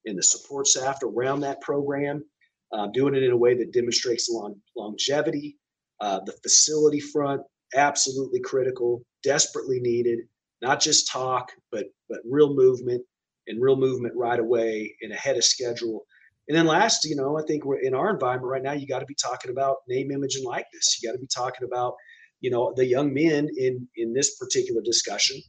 and 0.05 0.19
the 0.19 0.23
support 0.23 0.67
staff 0.67 0.99
around 1.03 1.41
that 1.41 1.61
program, 1.61 2.25
uh, 2.73 2.87
doing 2.89 3.15
it 3.15 3.23
in 3.23 3.33
a 3.33 3.37
way 3.37 3.55
that 3.55 3.73
demonstrates 3.73 4.31
long, 4.31 4.55
longevity. 4.77 5.57
Uh, 6.01 6.21
the 6.27 6.35
facility 6.43 7.01
front, 7.01 7.41
absolutely 7.75 8.41
critical, 8.41 9.03
desperately 9.23 9.81
needed, 9.81 10.21
not 10.63 10.81
just 10.81 11.11
talk, 11.11 11.51
but 11.73 11.87
but 12.09 12.21
real 12.25 12.55
movement 12.55 13.03
and 13.47 13.63
real 13.63 13.77
movement 13.77 14.15
right 14.15 14.39
away 14.39 14.95
and 15.03 15.13
ahead 15.13 15.37
of 15.37 15.45
schedule. 15.45 16.05
And 16.49 16.57
then 16.57 16.67
last, 16.67 17.05
you 17.05 17.17
know, 17.17 17.39
I 17.39 17.43
think 17.43 17.65
we're 17.65 17.81
in 17.81 17.95
our 17.95 18.11
environment 18.11 18.51
right 18.51 18.63
now, 18.63 18.73
you 18.73 18.87
got 18.87 19.01
to 19.01 19.07
be 19.07 19.17
talking 19.17 19.51
about 19.51 19.79
name, 19.89 20.11
image, 20.13 20.37
and 20.37 20.45
likeness. 20.45 20.99
You 21.01 21.09
got 21.09 21.15
to 21.15 21.19
be 21.19 21.27
talking 21.27 21.67
about, 21.67 21.95
you 22.41 22.51
know, 22.51 22.73
the 22.77 22.87
young 22.87 23.13
men 23.13 23.49
in 23.57 23.89
in 23.97 24.13
this 24.13 24.37
particular 24.37 24.83
discussion 24.83 25.41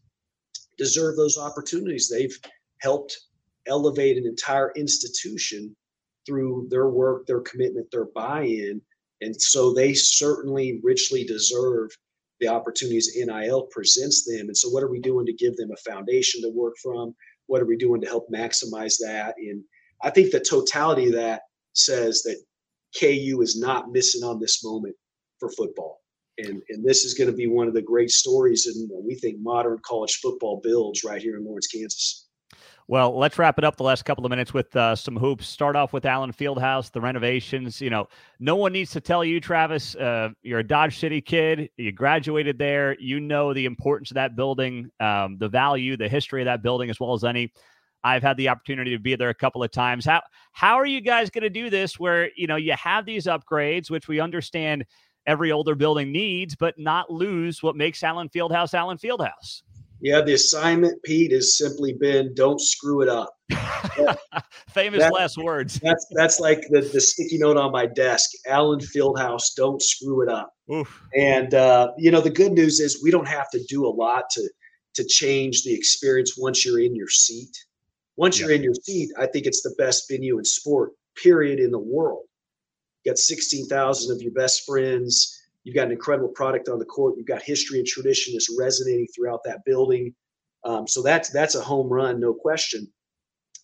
deserve 0.77 1.15
those 1.15 1.37
opportunities. 1.37 2.09
They've 2.09 2.37
helped 2.81 3.17
elevate 3.67 4.17
an 4.17 4.25
entire 4.25 4.71
institution 4.75 5.75
through 6.25 6.67
their 6.69 6.89
work, 6.89 7.25
their 7.25 7.41
commitment, 7.41 7.87
their 7.91 8.05
buy-in, 8.05 8.81
and 9.21 9.39
so 9.41 9.73
they 9.73 9.93
certainly 9.93 10.79
richly 10.83 11.23
deserve 11.23 11.89
the 12.39 12.47
opportunities 12.47 13.15
NIL 13.15 13.63
presents 13.71 14.25
them. 14.25 14.47
And 14.47 14.57
so, 14.57 14.69
what 14.69 14.83
are 14.83 14.91
we 14.91 14.99
doing 14.99 15.25
to 15.25 15.33
give 15.33 15.55
them 15.57 15.71
a 15.71 15.89
foundation 15.89 16.41
to 16.41 16.49
work 16.49 16.75
from? 16.81 17.15
What 17.47 17.61
are 17.61 17.65
we 17.65 17.77
doing 17.77 18.01
to 18.01 18.07
help 18.07 18.29
maximize 18.29 18.97
that? 18.99 19.35
And 19.37 19.63
I 20.03 20.11
think 20.11 20.31
the 20.31 20.39
totality 20.39 21.07
of 21.07 21.13
that 21.13 21.41
says 21.73 22.21
that 22.23 22.37
KU 22.99 23.41
is 23.41 23.59
not 23.59 23.91
missing 23.91 24.23
on 24.23 24.39
this 24.39 24.63
moment 24.63 24.95
for 25.39 25.49
football. 25.49 26.01
And, 26.39 26.61
and 26.69 26.85
this 26.85 27.03
is 27.03 27.13
going 27.13 27.29
to 27.29 27.35
be 27.35 27.47
one 27.47 27.67
of 27.67 27.73
the 27.73 27.81
great 27.81 28.11
stories, 28.11 28.67
and 28.67 28.89
we 29.03 29.15
think 29.15 29.37
modern 29.39 29.79
college 29.83 30.19
football 30.21 30.61
builds 30.63 31.03
right 31.03 31.21
here 31.21 31.37
in 31.37 31.45
Lawrence, 31.45 31.67
Kansas. 31.67 32.27
Well, 32.89 33.17
let's 33.17 33.37
wrap 33.37 33.57
it 33.57 33.65
up 33.65 33.75
the 33.75 33.83
last 33.83 34.05
couple 34.05 34.25
of 34.25 34.29
minutes 34.29 34.53
with 34.53 34.73
uh, 34.73 34.95
some 34.95 35.17
hoops. 35.17 35.45
Start 35.45 35.75
off 35.75 35.91
with 35.91 36.05
Allen 36.05 36.31
Fieldhouse, 36.31 36.89
the 36.89 37.01
renovations. 37.01 37.81
You 37.81 37.89
know, 37.89 38.07
no 38.39 38.55
one 38.55 38.71
needs 38.71 38.91
to 38.91 39.01
tell 39.01 39.25
you, 39.25 39.41
Travis, 39.41 39.93
uh, 39.95 40.29
you're 40.41 40.59
a 40.59 40.67
Dodge 40.67 40.97
City 40.97 41.19
kid. 41.19 41.69
You 41.75 41.91
graduated 41.91 42.57
there. 42.57 42.95
You 42.97 43.19
know 43.19 43.53
the 43.53 43.65
importance 43.65 44.11
of 44.11 44.15
that 44.15 44.37
building, 44.37 44.89
um, 45.01 45.37
the 45.37 45.49
value, 45.49 45.97
the 45.97 46.07
history 46.07 46.41
of 46.41 46.45
that 46.45 46.63
building 46.63 46.89
as 46.89 46.97
well 46.97 47.13
as 47.13 47.25
any. 47.25 47.51
I've 48.05 48.23
had 48.23 48.37
the 48.37 48.47
opportunity 48.47 48.91
to 48.91 48.99
be 48.99 49.15
there 49.15 49.29
a 49.29 49.33
couple 49.33 49.63
of 49.63 49.71
times. 49.71 50.05
How 50.05 50.21
how 50.53 50.75
are 50.75 50.85
you 50.85 51.01
guys 51.01 51.29
going 51.29 51.43
to 51.43 51.49
do 51.49 51.69
this? 51.69 51.99
Where 51.99 52.29
you 52.37 52.47
know 52.47 52.55
you 52.55 52.73
have 52.73 53.05
these 53.05 53.25
upgrades, 53.25 53.89
which 53.89 54.07
we 54.07 54.21
understand 54.21 54.85
every 55.27 55.51
older 55.51 55.75
building 55.75 56.11
needs, 56.11 56.55
but 56.55 56.79
not 56.79 57.11
lose 57.11 57.61
what 57.61 57.75
makes 57.75 58.01
Allen 58.01 58.29
Fieldhouse 58.29 58.73
Allen 58.73 58.97
Fieldhouse. 58.97 59.61
Yeah, 59.99 60.21
the 60.21 60.33
assignment, 60.33 61.01
Pete, 61.03 61.31
has 61.31 61.57
simply 61.57 61.93
been 61.93 62.33
don't 62.35 62.61
screw 62.61 63.01
it 63.01 63.09
up. 63.09 63.33
Famous 64.69 64.99
that, 64.99 65.13
last 65.13 65.37
words. 65.37 65.79
that's 65.81 66.05
that's 66.11 66.39
like 66.39 66.61
the, 66.69 66.81
the 66.81 67.01
sticky 67.01 67.39
note 67.39 67.57
on 67.57 67.71
my 67.71 67.87
desk. 67.87 68.29
Allen 68.47 68.79
Fieldhouse, 68.79 69.55
don't 69.55 69.81
screw 69.81 70.21
it 70.21 70.29
up. 70.29 70.53
Oof. 70.71 71.03
And 71.17 71.53
uh, 71.53 71.91
you 71.97 72.11
know, 72.11 72.21
the 72.21 72.29
good 72.29 72.51
news 72.51 72.79
is 72.79 73.01
we 73.03 73.09
don't 73.09 73.27
have 73.27 73.49
to 73.51 73.63
do 73.67 73.85
a 73.85 73.89
lot 73.89 74.29
to 74.31 74.49
to 74.95 75.03
change 75.05 75.63
the 75.63 75.73
experience 75.73 76.37
once 76.37 76.65
you're 76.65 76.79
in 76.79 76.95
your 76.95 77.09
seat. 77.09 77.55
Once 78.17 78.39
you're 78.39 78.51
in 78.51 78.63
your 78.63 78.73
seat, 78.73 79.09
I 79.19 79.27
think 79.27 79.45
it's 79.45 79.61
the 79.61 79.75
best 79.77 80.09
venue 80.09 80.39
in 80.39 80.45
sport, 80.45 80.91
period, 81.15 81.59
in 81.59 81.71
the 81.71 81.79
world. 81.79 82.26
Got 83.07 83.17
16,000 83.17 84.15
of 84.15 84.21
your 84.21 84.33
best 84.33 84.65
friends 84.65 85.37
You've 85.67 85.75
got 85.75 85.87
an 85.87 85.91
incredible 85.91 86.29
product 86.29 86.69
on 86.69 86.79
the 86.79 86.85
court. 86.85 87.15
You've 87.17 87.27
got 87.27 87.41
history 87.41 87.79
and 87.79 87.85
tradition 87.85 88.33
that's 88.33 88.55
resonating 88.57 89.05
throughout 89.07 89.41
that 89.43 89.65
building. 89.65 90.15
Um, 90.63 90.87
so 90.87 91.01
that's 91.01 91.29
that's 91.29 91.55
a 91.55 91.61
home 91.61 91.89
run, 91.89 92.21
no 92.21 92.33
question. 92.33 92.87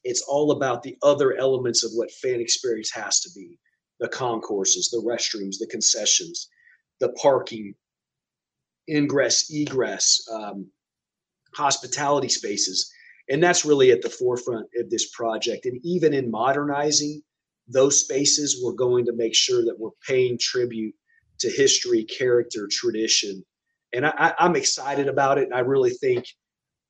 It's 0.04 0.22
all 0.28 0.52
about 0.52 0.84
the 0.84 0.98
other 1.02 1.38
elements 1.38 1.82
of 1.82 1.92
what 1.94 2.12
fan 2.12 2.42
experience 2.42 2.92
has 2.92 3.22
to 3.22 3.30
be: 3.34 3.58
the 4.02 4.10
concourses, 4.10 4.90
the 4.90 4.98
restrooms, 4.98 5.60
the 5.60 5.68
concessions, 5.68 6.50
the 7.00 7.14
parking, 7.14 7.74
ingress, 8.90 9.50
egress, 9.50 10.28
um, 10.30 10.70
hospitality 11.56 12.28
spaces, 12.28 12.92
and 13.30 13.42
that's 13.42 13.64
really 13.64 13.92
at 13.92 14.02
the 14.02 14.10
forefront 14.10 14.68
of 14.78 14.90
this 14.90 15.10
project. 15.12 15.66
And 15.66 15.80
even 15.86 16.14
in 16.14 16.30
modernizing 16.30 17.24
those 17.68 18.00
spaces, 18.00 18.62
we're 18.64 18.74
going 18.74 19.06
to 19.06 19.14
make 19.14 19.36
sure 19.36 19.64
that 19.64 19.80
we're 19.80 19.90
paying 20.08 20.38
tribute 20.40 20.94
to 21.40 21.50
history, 21.50 22.04
character, 22.04 22.68
tradition. 22.72 23.44
And 23.94 24.06
I, 24.06 24.34
am 24.40 24.56
excited 24.56 25.08
about 25.08 25.38
it. 25.38 25.46
And 25.46 25.54
I 25.54 25.60
really 25.60 25.92
think 25.92 26.26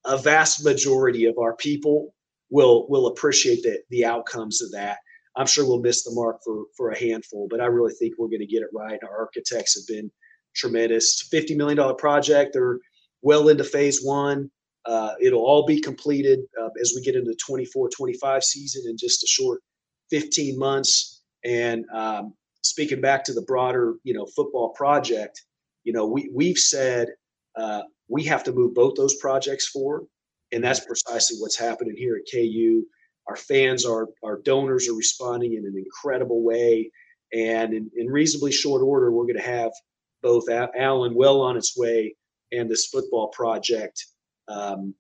a 0.06 0.18
vast 0.18 0.64
majority 0.64 1.26
of 1.26 1.38
our 1.38 1.56
people 1.56 2.14
will 2.50 2.88
will 2.88 3.08
appreciate 3.08 3.64
the, 3.64 3.82
the 3.90 4.06
outcomes 4.06 4.62
of 4.62 4.72
that. 4.72 4.98
I'm 5.36 5.48
sure 5.48 5.66
we'll 5.66 5.82
miss 5.82 6.04
the 6.04 6.12
mark 6.14 6.38
for 6.44 6.66
for 6.78 6.92
a 6.92 7.00
handful, 7.00 7.48
but 7.50 7.62
I 7.62 7.66
really 7.66 7.94
think 7.94 8.16
we're 8.18 8.28
going 8.28 8.40
to 8.40 8.46
get 8.46 8.62
it 8.62 8.70
right. 8.74 9.00
Our 9.04 9.18
architects 9.18 9.76
have 9.76 9.88
been 9.88 10.12
tremendous. 10.56 11.28
$50 11.34 11.58
million 11.58 11.96
project. 11.96 12.52
They're 12.54 12.80
well 13.22 13.50
into 13.50 13.64
phase 13.64 14.02
one. 14.04 14.52
Uh, 14.86 15.14
it'll 15.22 15.44
all 15.44 15.66
be 15.66 15.80
completed 15.80 16.40
uh, 16.62 16.70
as 16.80 16.94
we 16.96 17.02
get 17.02 17.16
into 17.16 17.32
the 17.32 17.38
24 17.38 17.90
25 17.90 18.44
season 18.44 18.84
in 18.88 18.98
just 18.98 19.24
a 19.24 19.28
short 19.28 19.62
15 20.14 20.60
months. 20.60 21.24
And 21.44 21.86
um, 21.92 22.36
speaking 22.62 23.02
back 23.02 23.24
to 23.24 23.34
the 23.34 23.42
broader, 23.42 23.96
you 24.04 24.14
know, 24.14 24.28
football 24.28 24.70
project, 24.70 25.42
you 25.84 25.92
know, 25.92 26.06
we 26.06 26.30
we've 26.32 26.60
said 26.60 27.08
uh, 27.56 27.82
we 28.08 28.24
have 28.26 28.44
to 28.44 28.54
move 28.54 28.76
both 28.76 28.94
those 28.96 29.16
projects 29.16 29.68
forward, 29.70 30.06
and 30.52 30.64
that's 30.64 30.86
precisely 30.86 31.38
what's 31.40 31.58
happening 31.58 31.96
here 31.98 32.16
at 32.16 32.32
KU. 32.32 32.84
Our 33.28 33.36
fans, 33.36 33.88
our 33.88 34.10
our 34.24 34.40
donors 34.44 34.88
are 34.88 34.94
responding 34.94 35.56
in 35.56 35.66
an 35.66 35.76
incredible 35.76 36.44
way, 36.44 36.92
and 37.34 37.74
in, 37.74 37.90
in 37.98 38.08
reasonably 38.08 38.52
short 38.52 38.84
order, 38.84 39.12
we're 39.12 39.26
going 39.26 39.36
to 39.36 39.42
have 39.42 39.72
both 40.22 40.46
Allen 40.50 41.16
well 41.16 41.42
on 41.42 41.58
its 41.58 41.76
way 41.76 42.16
and 42.52 42.70
this 42.70 42.86
football 42.86 43.30
project. 43.30 44.06
Um, 44.48 44.94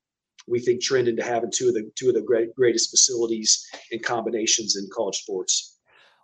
we 0.47 0.59
think 0.59 0.81
trending 0.81 1.15
to 1.17 1.23
having 1.23 1.51
two 1.51 1.69
of 1.69 1.73
the 1.73 1.89
two 1.95 2.09
of 2.09 2.15
the 2.15 2.21
great, 2.21 2.53
greatest 2.55 2.89
facilities 2.89 3.65
and 3.91 4.03
combinations 4.03 4.75
in 4.75 4.87
college 4.93 5.17
sports. 5.17 5.77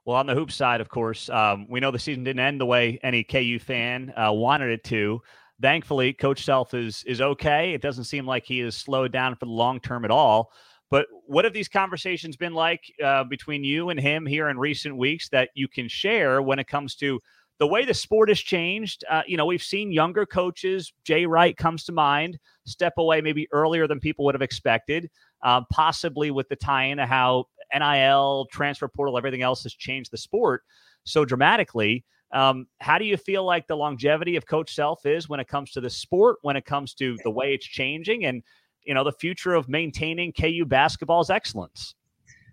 Well, 0.06 0.18
on 0.18 0.26
the 0.26 0.36
hoop 0.36 0.52
side, 0.52 0.82
of 0.82 0.90
course, 0.90 1.30
um, 1.30 1.68
we 1.70 1.80
know 1.80 1.92
the 1.92 2.00
season 2.00 2.24
didn't 2.24 2.40
end 2.40 2.60
the 2.60 2.66
way 2.66 3.00
any 3.04 3.24
KU 3.24 3.60
fan 3.60 4.14
uh, 4.18 4.32
wanted 4.32 4.72
it 4.72 4.84
to. 4.86 5.22
Thankfully, 5.62 6.14
Coach 6.14 6.44
Self 6.44 6.74
is 6.74 7.04
is 7.06 7.22
okay. 7.22 7.74
It 7.74 7.82
doesn't 7.82 8.06
seem 8.06 8.26
like 8.26 8.46
he 8.46 8.62
is 8.62 8.76
slowed 8.76 9.12
down 9.12 9.36
for 9.36 9.46
the 9.46 9.52
long 9.52 9.80
term 9.80 10.06
at 10.06 10.12
all. 10.12 10.52
But 10.90 11.06
what 11.28 11.46
have 11.46 11.54
these 11.54 11.68
conversations 11.68 12.36
been 12.36 12.54
like 12.54 12.82
uh, 13.04 13.24
between 13.26 13.64
you 13.64 13.90
and 13.90 14.00
him 14.00 14.26
here 14.26 14.50
in 14.50 14.58
recent 14.58 14.98
weeks 14.98 15.30
that 15.30 15.50
you 15.54 15.68
can 15.68 15.88
share 15.88 16.42
when 16.42 16.58
it 16.58 16.68
comes 16.68 16.96
to 16.96 17.20
the 17.60 17.68
way 17.68 17.86
the 17.86 17.94
sport 17.94 18.30
has 18.30 18.40
changed? 18.40 19.04
Uh, 19.10 19.22
you 19.28 19.38
know, 19.38 19.46
we've 19.46 19.62
seen 19.62 19.92
younger 19.92 20.26
coaches, 20.26 20.92
Jay 21.04 21.26
Wright 21.26 21.56
comes 21.56 21.84
to 21.86 21.92
mind, 21.92 22.40
step 22.66 22.94
away 22.98 23.22
maybe 23.22 23.48
earlier 23.52 23.88
than 23.88 24.00
people 24.00 24.26
would 24.26 24.36
have 24.36 24.42
expected, 24.42 25.10
uh, 25.44 25.62
possibly 25.72 26.32
with 26.32 26.48
the 26.50 26.56
tie 26.56 26.86
in 26.86 26.98
to 26.98 27.06
how 27.06 27.46
NIL, 27.78 28.48
transfer 28.52 28.88
portal, 28.88 29.18
everything 29.18 29.42
else 29.42 29.64
has 29.64 29.74
changed 29.74 30.12
the 30.12 30.18
sport 30.18 30.64
so 31.04 31.26
dramatically. 31.26 32.06
Um, 32.32 32.68
how 32.80 32.98
do 32.98 33.06
you 33.06 33.18
feel 33.18 33.44
like 33.44 33.68
the 33.68 33.76
longevity 33.76 34.36
of 34.36 34.46
Coach 34.46 34.74
Self 34.74 35.06
is 35.06 35.28
when 35.28 35.40
it 35.40 35.48
comes 35.48 35.72
to 35.72 35.82
the 35.82 35.90
sport, 35.90 36.38
when 36.42 36.56
it 36.56 36.66
comes 36.66 36.94
to 36.96 37.18
the 37.24 37.32
way 37.32 37.54
it's 37.54 37.66
changing, 37.66 38.26
and 38.26 38.44
you 38.84 38.94
know 38.94 39.04
the 39.04 39.12
future 39.12 39.56
of 39.56 39.68
maintaining 39.68 40.32
KU 40.32 40.64
basketball's 40.66 41.30
excellence? 41.30 41.96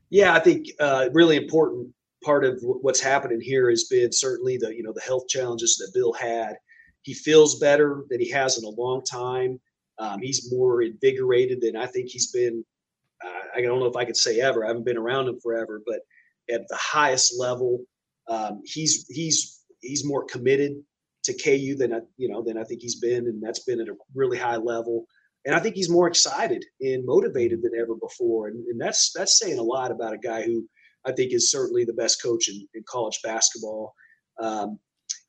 Yeah, 0.08 0.34
I 0.34 0.40
think 0.40 0.68
uh, 0.80 1.10
really 1.12 1.36
important 1.36 1.92
part 2.24 2.44
of 2.44 2.58
what's 2.62 3.00
happening 3.00 3.40
here 3.40 3.70
has 3.70 3.84
been 3.84 4.12
certainly 4.12 4.56
the 4.56 4.74
you 4.74 4.82
know 4.82 4.92
the 4.92 5.00
health 5.00 5.28
challenges 5.28 5.76
that 5.76 5.94
Bill 5.94 6.12
had. 6.12 6.56
He 7.02 7.14
feels 7.14 7.58
better 7.58 8.04
than 8.10 8.20
he 8.20 8.30
has 8.30 8.58
in 8.58 8.64
a 8.64 8.80
long 8.80 9.02
time. 9.02 9.60
Um, 9.98 10.20
he's 10.20 10.52
more 10.52 10.82
invigorated 10.82 11.60
than 11.60 11.76
I 11.76 11.86
think 11.86 12.08
he's 12.08 12.32
been 12.32 12.64
I 13.56 13.62
don't 13.62 13.80
know 13.80 13.86
if 13.86 13.96
I 13.96 14.04
could 14.04 14.16
say 14.16 14.40
ever. 14.40 14.64
I 14.64 14.68
haven't 14.68 14.84
been 14.84 14.98
around 14.98 15.28
him 15.28 15.40
forever, 15.40 15.82
but 15.86 16.00
at 16.50 16.68
the 16.68 16.76
highest 16.76 17.38
level, 17.38 17.84
um, 18.28 18.62
he's 18.64 19.06
he's 19.08 19.62
he's 19.80 20.04
more 20.04 20.24
committed 20.24 20.82
to 21.24 21.32
KU 21.32 21.74
than 21.76 21.94
I, 21.94 22.00
you 22.16 22.28
know 22.28 22.42
than 22.42 22.58
I 22.58 22.64
think 22.64 22.82
he's 22.82 23.00
been, 23.00 23.26
and 23.26 23.42
that's 23.42 23.64
been 23.64 23.80
at 23.80 23.88
a 23.88 23.96
really 24.14 24.38
high 24.38 24.56
level. 24.56 25.06
And 25.44 25.54
I 25.54 25.60
think 25.60 25.76
he's 25.76 25.88
more 25.88 26.08
excited 26.08 26.64
and 26.80 27.06
motivated 27.06 27.62
than 27.62 27.72
ever 27.78 27.94
before, 27.94 28.48
and, 28.48 28.66
and 28.66 28.80
that's 28.80 29.12
that's 29.12 29.38
saying 29.38 29.58
a 29.58 29.62
lot 29.62 29.90
about 29.90 30.14
a 30.14 30.18
guy 30.18 30.42
who 30.42 30.68
I 31.06 31.12
think 31.12 31.32
is 31.32 31.50
certainly 31.50 31.84
the 31.84 31.92
best 31.92 32.22
coach 32.22 32.48
in, 32.48 32.66
in 32.74 32.82
college 32.88 33.20
basketball. 33.22 33.94
Um, 34.40 34.78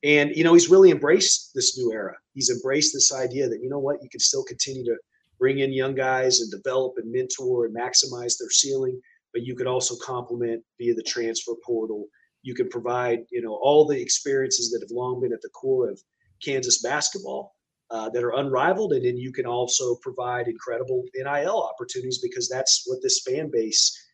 and 0.04 0.36
you 0.36 0.44
know 0.44 0.54
he's 0.54 0.70
really 0.70 0.92
embraced 0.92 1.52
this 1.56 1.78
new 1.78 1.92
era. 1.92 2.16
He's 2.34 2.50
embraced 2.50 2.94
this 2.94 3.14
idea 3.14 3.48
that 3.50 3.62
you 3.62 3.70
know 3.70 3.80
what 3.80 4.02
you 4.04 4.10
can 4.10 4.20
still 4.20 4.44
continue 4.44 4.84
to 4.86 4.98
bring 5.40 5.60
in 5.60 5.72
young 5.72 5.96
guys 5.96 6.42
and 6.42 6.52
develop 6.52 6.94
and 6.98 7.12
mentor 7.12 7.66
and 7.66 7.76
maximize 7.76 8.38
their 8.38 8.50
ceiling 8.50 9.00
but 9.34 9.46
you 9.46 9.56
could 9.56 9.68
also 9.68 9.96
complement 10.04 10.64
via 10.80 10.94
the 10.94 11.04
transfer 11.04 11.54
portal 11.66 12.08
you 12.42 12.54
can 12.56 12.70
provide 12.70 13.24
you 13.32 13.42
know 13.42 13.60
all 13.62 13.86
the 13.86 14.00
experiences 14.00 14.72
that 14.72 14.82
have 14.82 14.92
long 14.92 15.22
been 15.22 15.34
at 15.34 15.42
the 15.42 15.50
core 15.50 15.90
of 15.90 16.02
kansas 16.44 16.82
basketball 16.82 17.56
uh, 17.90 18.10
that 18.10 18.24
are 18.24 18.36
unrivaled 18.38 18.94
and 18.94 19.06
then 19.06 19.18
you 19.18 19.32
can 19.32 19.46
also 19.46 19.96
provide 20.02 20.48
incredible 20.48 21.04
nil 21.16 21.70
opportunities 21.72 22.20
because 22.20 22.50
that's 22.50 22.84
what 22.88 23.00
this 23.02 23.22
fan 23.22 23.50
base 23.52 24.07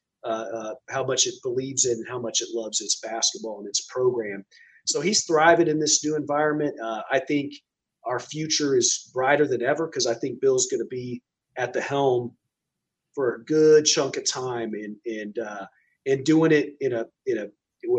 how 0.90 1.04
much 1.04 1.28
it 1.28 1.36
believes 1.44 1.86
in 1.86 2.04
how 2.08 2.20
much 2.20 2.42
it 2.42 2.48
loves 2.54 2.82
its 2.82 3.00
basketball 3.02 3.60
and 3.60 3.68
its 3.68 3.82
program 3.90 4.44
so 4.86 5.02
he's 5.02 5.26
thriving 5.26 5.68
in 5.68 5.80
this 5.80 6.04
new 6.04 6.16
environment 6.16 6.74
uh, 6.82 7.02
i 7.12 7.20
think 7.20 7.54
our 8.06 8.20
future 8.20 8.76
is 8.76 9.10
brighter 9.14 9.48
than 9.48 9.62
ever 9.62 9.88
because 9.88 10.08
I 10.08 10.14
think 10.14 10.42
Bill's 10.42 10.68
going 10.68 10.82
to 10.82 10.88
be 10.90 11.22
at 11.58 11.74
the 11.74 11.82
helm 11.82 12.36
for 13.14 13.36
a 13.36 13.44
good 13.46 13.86
chunk 13.86 14.18
of 14.18 14.30
time 14.30 14.74
and 14.74 14.96
and 15.06 15.40
uh, 15.40 15.66
and 16.06 16.26
doing 16.26 16.52
it 16.52 16.76
in 16.82 16.94
a 16.94 17.06
in 17.26 17.38
a 17.38 17.48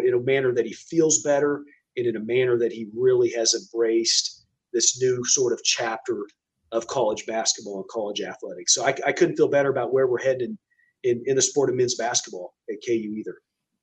in 0.07 0.15
a 0.15 0.21
manner 0.21 0.53
that 0.53 0.67
he 0.67 0.73
feels 0.73 1.23
better 1.23 1.65
and 1.97 2.07
in 2.07 2.17
a 2.17 2.21
manner 2.21 2.59
that 2.59 2.73
he 2.73 2.89
really 2.95 3.31
has 3.31 3.55
embraced 3.55 4.47
this 4.73 5.01
new 5.01 5.25
sort 5.25 5.53
of 5.53 5.63
chapter 5.63 6.27
of 6.73 6.87
college 6.89 7.25
basketball 7.27 7.77
and 7.77 7.89
college 7.89 8.21
athletics. 8.21 8.75
So 8.75 8.85
I, 8.85 8.95
I 9.07 9.13
couldn't 9.13 9.37
feel 9.37 9.49
better 9.49 9.71
about 9.71 9.93
where 9.93 10.09
we're 10.09 10.23
heading 10.23 10.59
in, 11.05 11.23
in 11.27 11.37
the 11.37 11.43
sport 11.43 11.71
of 11.71 11.77
men's 11.77 11.95
basketball 11.95 12.55
at 12.69 12.77
KU 12.85 12.93
either. 12.93 13.37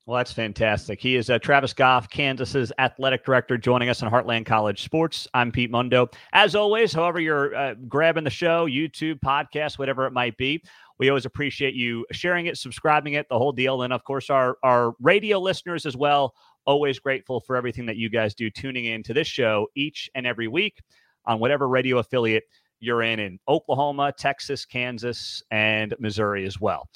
Well, 0.04 0.16
that's 0.16 0.32
fantastic. 0.32 1.00
He 1.00 1.14
is 1.14 1.30
uh, 1.30 1.38
Travis 1.38 1.72
Goff, 1.72 2.10
Kansas's 2.10 2.72
athletic 2.78 3.24
director, 3.24 3.56
joining 3.56 3.88
us 3.88 4.02
on 4.02 4.10
Heartland 4.10 4.46
College 4.46 4.82
Sports. 4.82 5.28
I'm 5.32 5.52
Pete 5.52 5.70
Mundo. 5.70 6.08
As 6.32 6.56
always, 6.56 6.92
however 6.92 7.20
you're 7.20 7.54
uh, 7.54 7.74
grabbing 7.86 8.24
the 8.24 8.30
show, 8.30 8.66
YouTube, 8.66 9.20
podcast, 9.20 9.78
whatever 9.78 10.04
it 10.04 10.12
might 10.12 10.36
be, 10.36 10.60
we 10.98 11.08
always 11.08 11.24
appreciate 11.24 11.74
you 11.74 12.04
sharing 12.10 12.46
it, 12.46 12.58
subscribing 12.58 13.12
it, 13.12 13.28
the 13.28 13.38
whole 13.38 13.52
deal. 13.52 13.82
And 13.82 13.92
of 13.92 14.02
course, 14.02 14.28
our, 14.28 14.56
our 14.64 14.94
radio 15.00 15.38
listeners 15.38 15.86
as 15.86 15.96
well. 15.96 16.34
Always 16.66 16.98
grateful 16.98 17.38
for 17.38 17.54
everything 17.54 17.86
that 17.86 17.96
you 17.96 18.08
guys 18.10 18.34
do, 18.34 18.50
tuning 18.50 18.86
in 18.86 19.04
to 19.04 19.14
this 19.14 19.28
show 19.28 19.68
each 19.76 20.10
and 20.16 20.26
every 20.26 20.48
week 20.48 20.80
on 21.26 21.38
whatever 21.38 21.68
radio 21.68 21.98
affiliate 21.98 22.42
you're 22.82 23.02
in 23.02 23.20
in 23.20 23.38
Oklahoma, 23.48 24.12
Texas, 24.16 24.64
Kansas, 24.64 25.42
and 25.50 25.94
Missouri 25.98 26.44
as 26.46 26.60
well. 26.60 26.88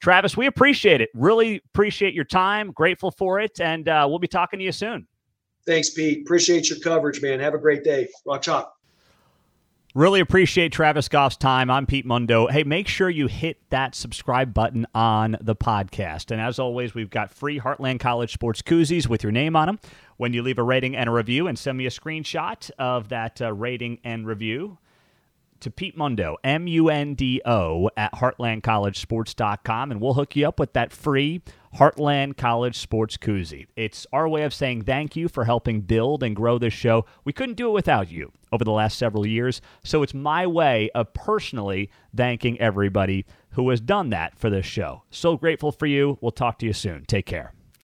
Travis, 0.00 0.36
we 0.36 0.46
appreciate 0.46 1.00
it. 1.00 1.10
Really 1.14 1.62
appreciate 1.66 2.14
your 2.14 2.24
time. 2.24 2.72
Grateful 2.72 3.10
for 3.10 3.38
it. 3.38 3.60
And 3.60 3.88
uh, 3.88 4.06
we'll 4.08 4.18
be 4.18 4.28
talking 4.28 4.58
to 4.58 4.64
you 4.64 4.72
soon. 4.72 5.06
Thanks, 5.64 5.90
Pete. 5.90 6.22
Appreciate 6.22 6.70
your 6.70 6.80
coverage, 6.80 7.22
man. 7.22 7.38
Have 7.38 7.54
a 7.54 7.58
great 7.58 7.84
day. 7.84 8.08
Rock 8.26 8.42
chalk. 8.42 8.74
Really 9.94 10.20
appreciate 10.20 10.72
Travis 10.72 11.06
Goff's 11.06 11.36
time. 11.36 11.70
I'm 11.70 11.84
Pete 11.84 12.06
Mundo. 12.06 12.46
Hey, 12.46 12.64
make 12.64 12.88
sure 12.88 13.10
you 13.10 13.26
hit 13.26 13.58
that 13.68 13.94
subscribe 13.94 14.54
button 14.54 14.86
on 14.94 15.36
the 15.40 15.54
podcast. 15.54 16.30
And 16.30 16.40
as 16.40 16.58
always, 16.58 16.94
we've 16.94 17.10
got 17.10 17.30
free 17.30 17.60
Heartland 17.60 18.00
College 18.00 18.32
sports 18.32 18.62
koozies 18.62 19.06
with 19.06 19.22
your 19.22 19.32
name 19.32 19.54
on 19.54 19.66
them. 19.66 19.78
When 20.16 20.32
you 20.32 20.42
leave 20.42 20.58
a 20.58 20.62
rating 20.62 20.96
and 20.96 21.10
a 21.10 21.12
review, 21.12 21.46
and 21.46 21.58
send 21.58 21.76
me 21.76 21.84
a 21.84 21.90
screenshot 21.90 22.70
of 22.78 23.10
that 23.10 23.42
uh, 23.42 23.52
rating 23.52 23.98
and 24.02 24.26
review 24.26 24.78
to 25.62 25.70
Pete 25.70 25.96
Mundo, 25.96 26.36
M 26.44 26.66
U 26.66 26.88
N 26.88 27.14
D 27.14 27.40
O, 27.44 27.90
at 27.96 28.12
heartlandcollegesports.com, 28.12 29.90
and 29.90 30.00
we'll 30.00 30.14
hook 30.14 30.36
you 30.36 30.46
up 30.46 30.60
with 30.60 30.72
that 30.74 30.92
free 30.92 31.42
Heartland 31.76 32.36
College 32.36 32.78
Sports 32.78 33.16
Koozie. 33.16 33.66
It's 33.76 34.06
our 34.12 34.28
way 34.28 34.42
of 34.42 34.52
saying 34.52 34.82
thank 34.82 35.16
you 35.16 35.28
for 35.28 35.44
helping 35.44 35.80
build 35.80 36.22
and 36.22 36.36
grow 36.36 36.58
this 36.58 36.74
show. 36.74 37.06
We 37.24 37.32
couldn't 37.32 37.56
do 37.56 37.68
it 37.68 37.72
without 37.72 38.10
you 38.10 38.32
over 38.52 38.64
the 38.64 38.70
last 38.70 38.98
several 38.98 39.26
years, 39.26 39.60
so 39.82 40.02
it's 40.02 40.14
my 40.14 40.46
way 40.46 40.90
of 40.94 41.14
personally 41.14 41.90
thanking 42.14 42.60
everybody 42.60 43.24
who 43.50 43.70
has 43.70 43.80
done 43.80 44.10
that 44.10 44.38
for 44.38 44.50
this 44.50 44.66
show. 44.66 45.04
So 45.10 45.36
grateful 45.36 45.72
for 45.72 45.86
you. 45.86 46.18
We'll 46.20 46.32
talk 46.32 46.58
to 46.58 46.66
you 46.66 46.72
soon. 46.72 47.04
Take 47.06 47.26
care. 47.26 47.54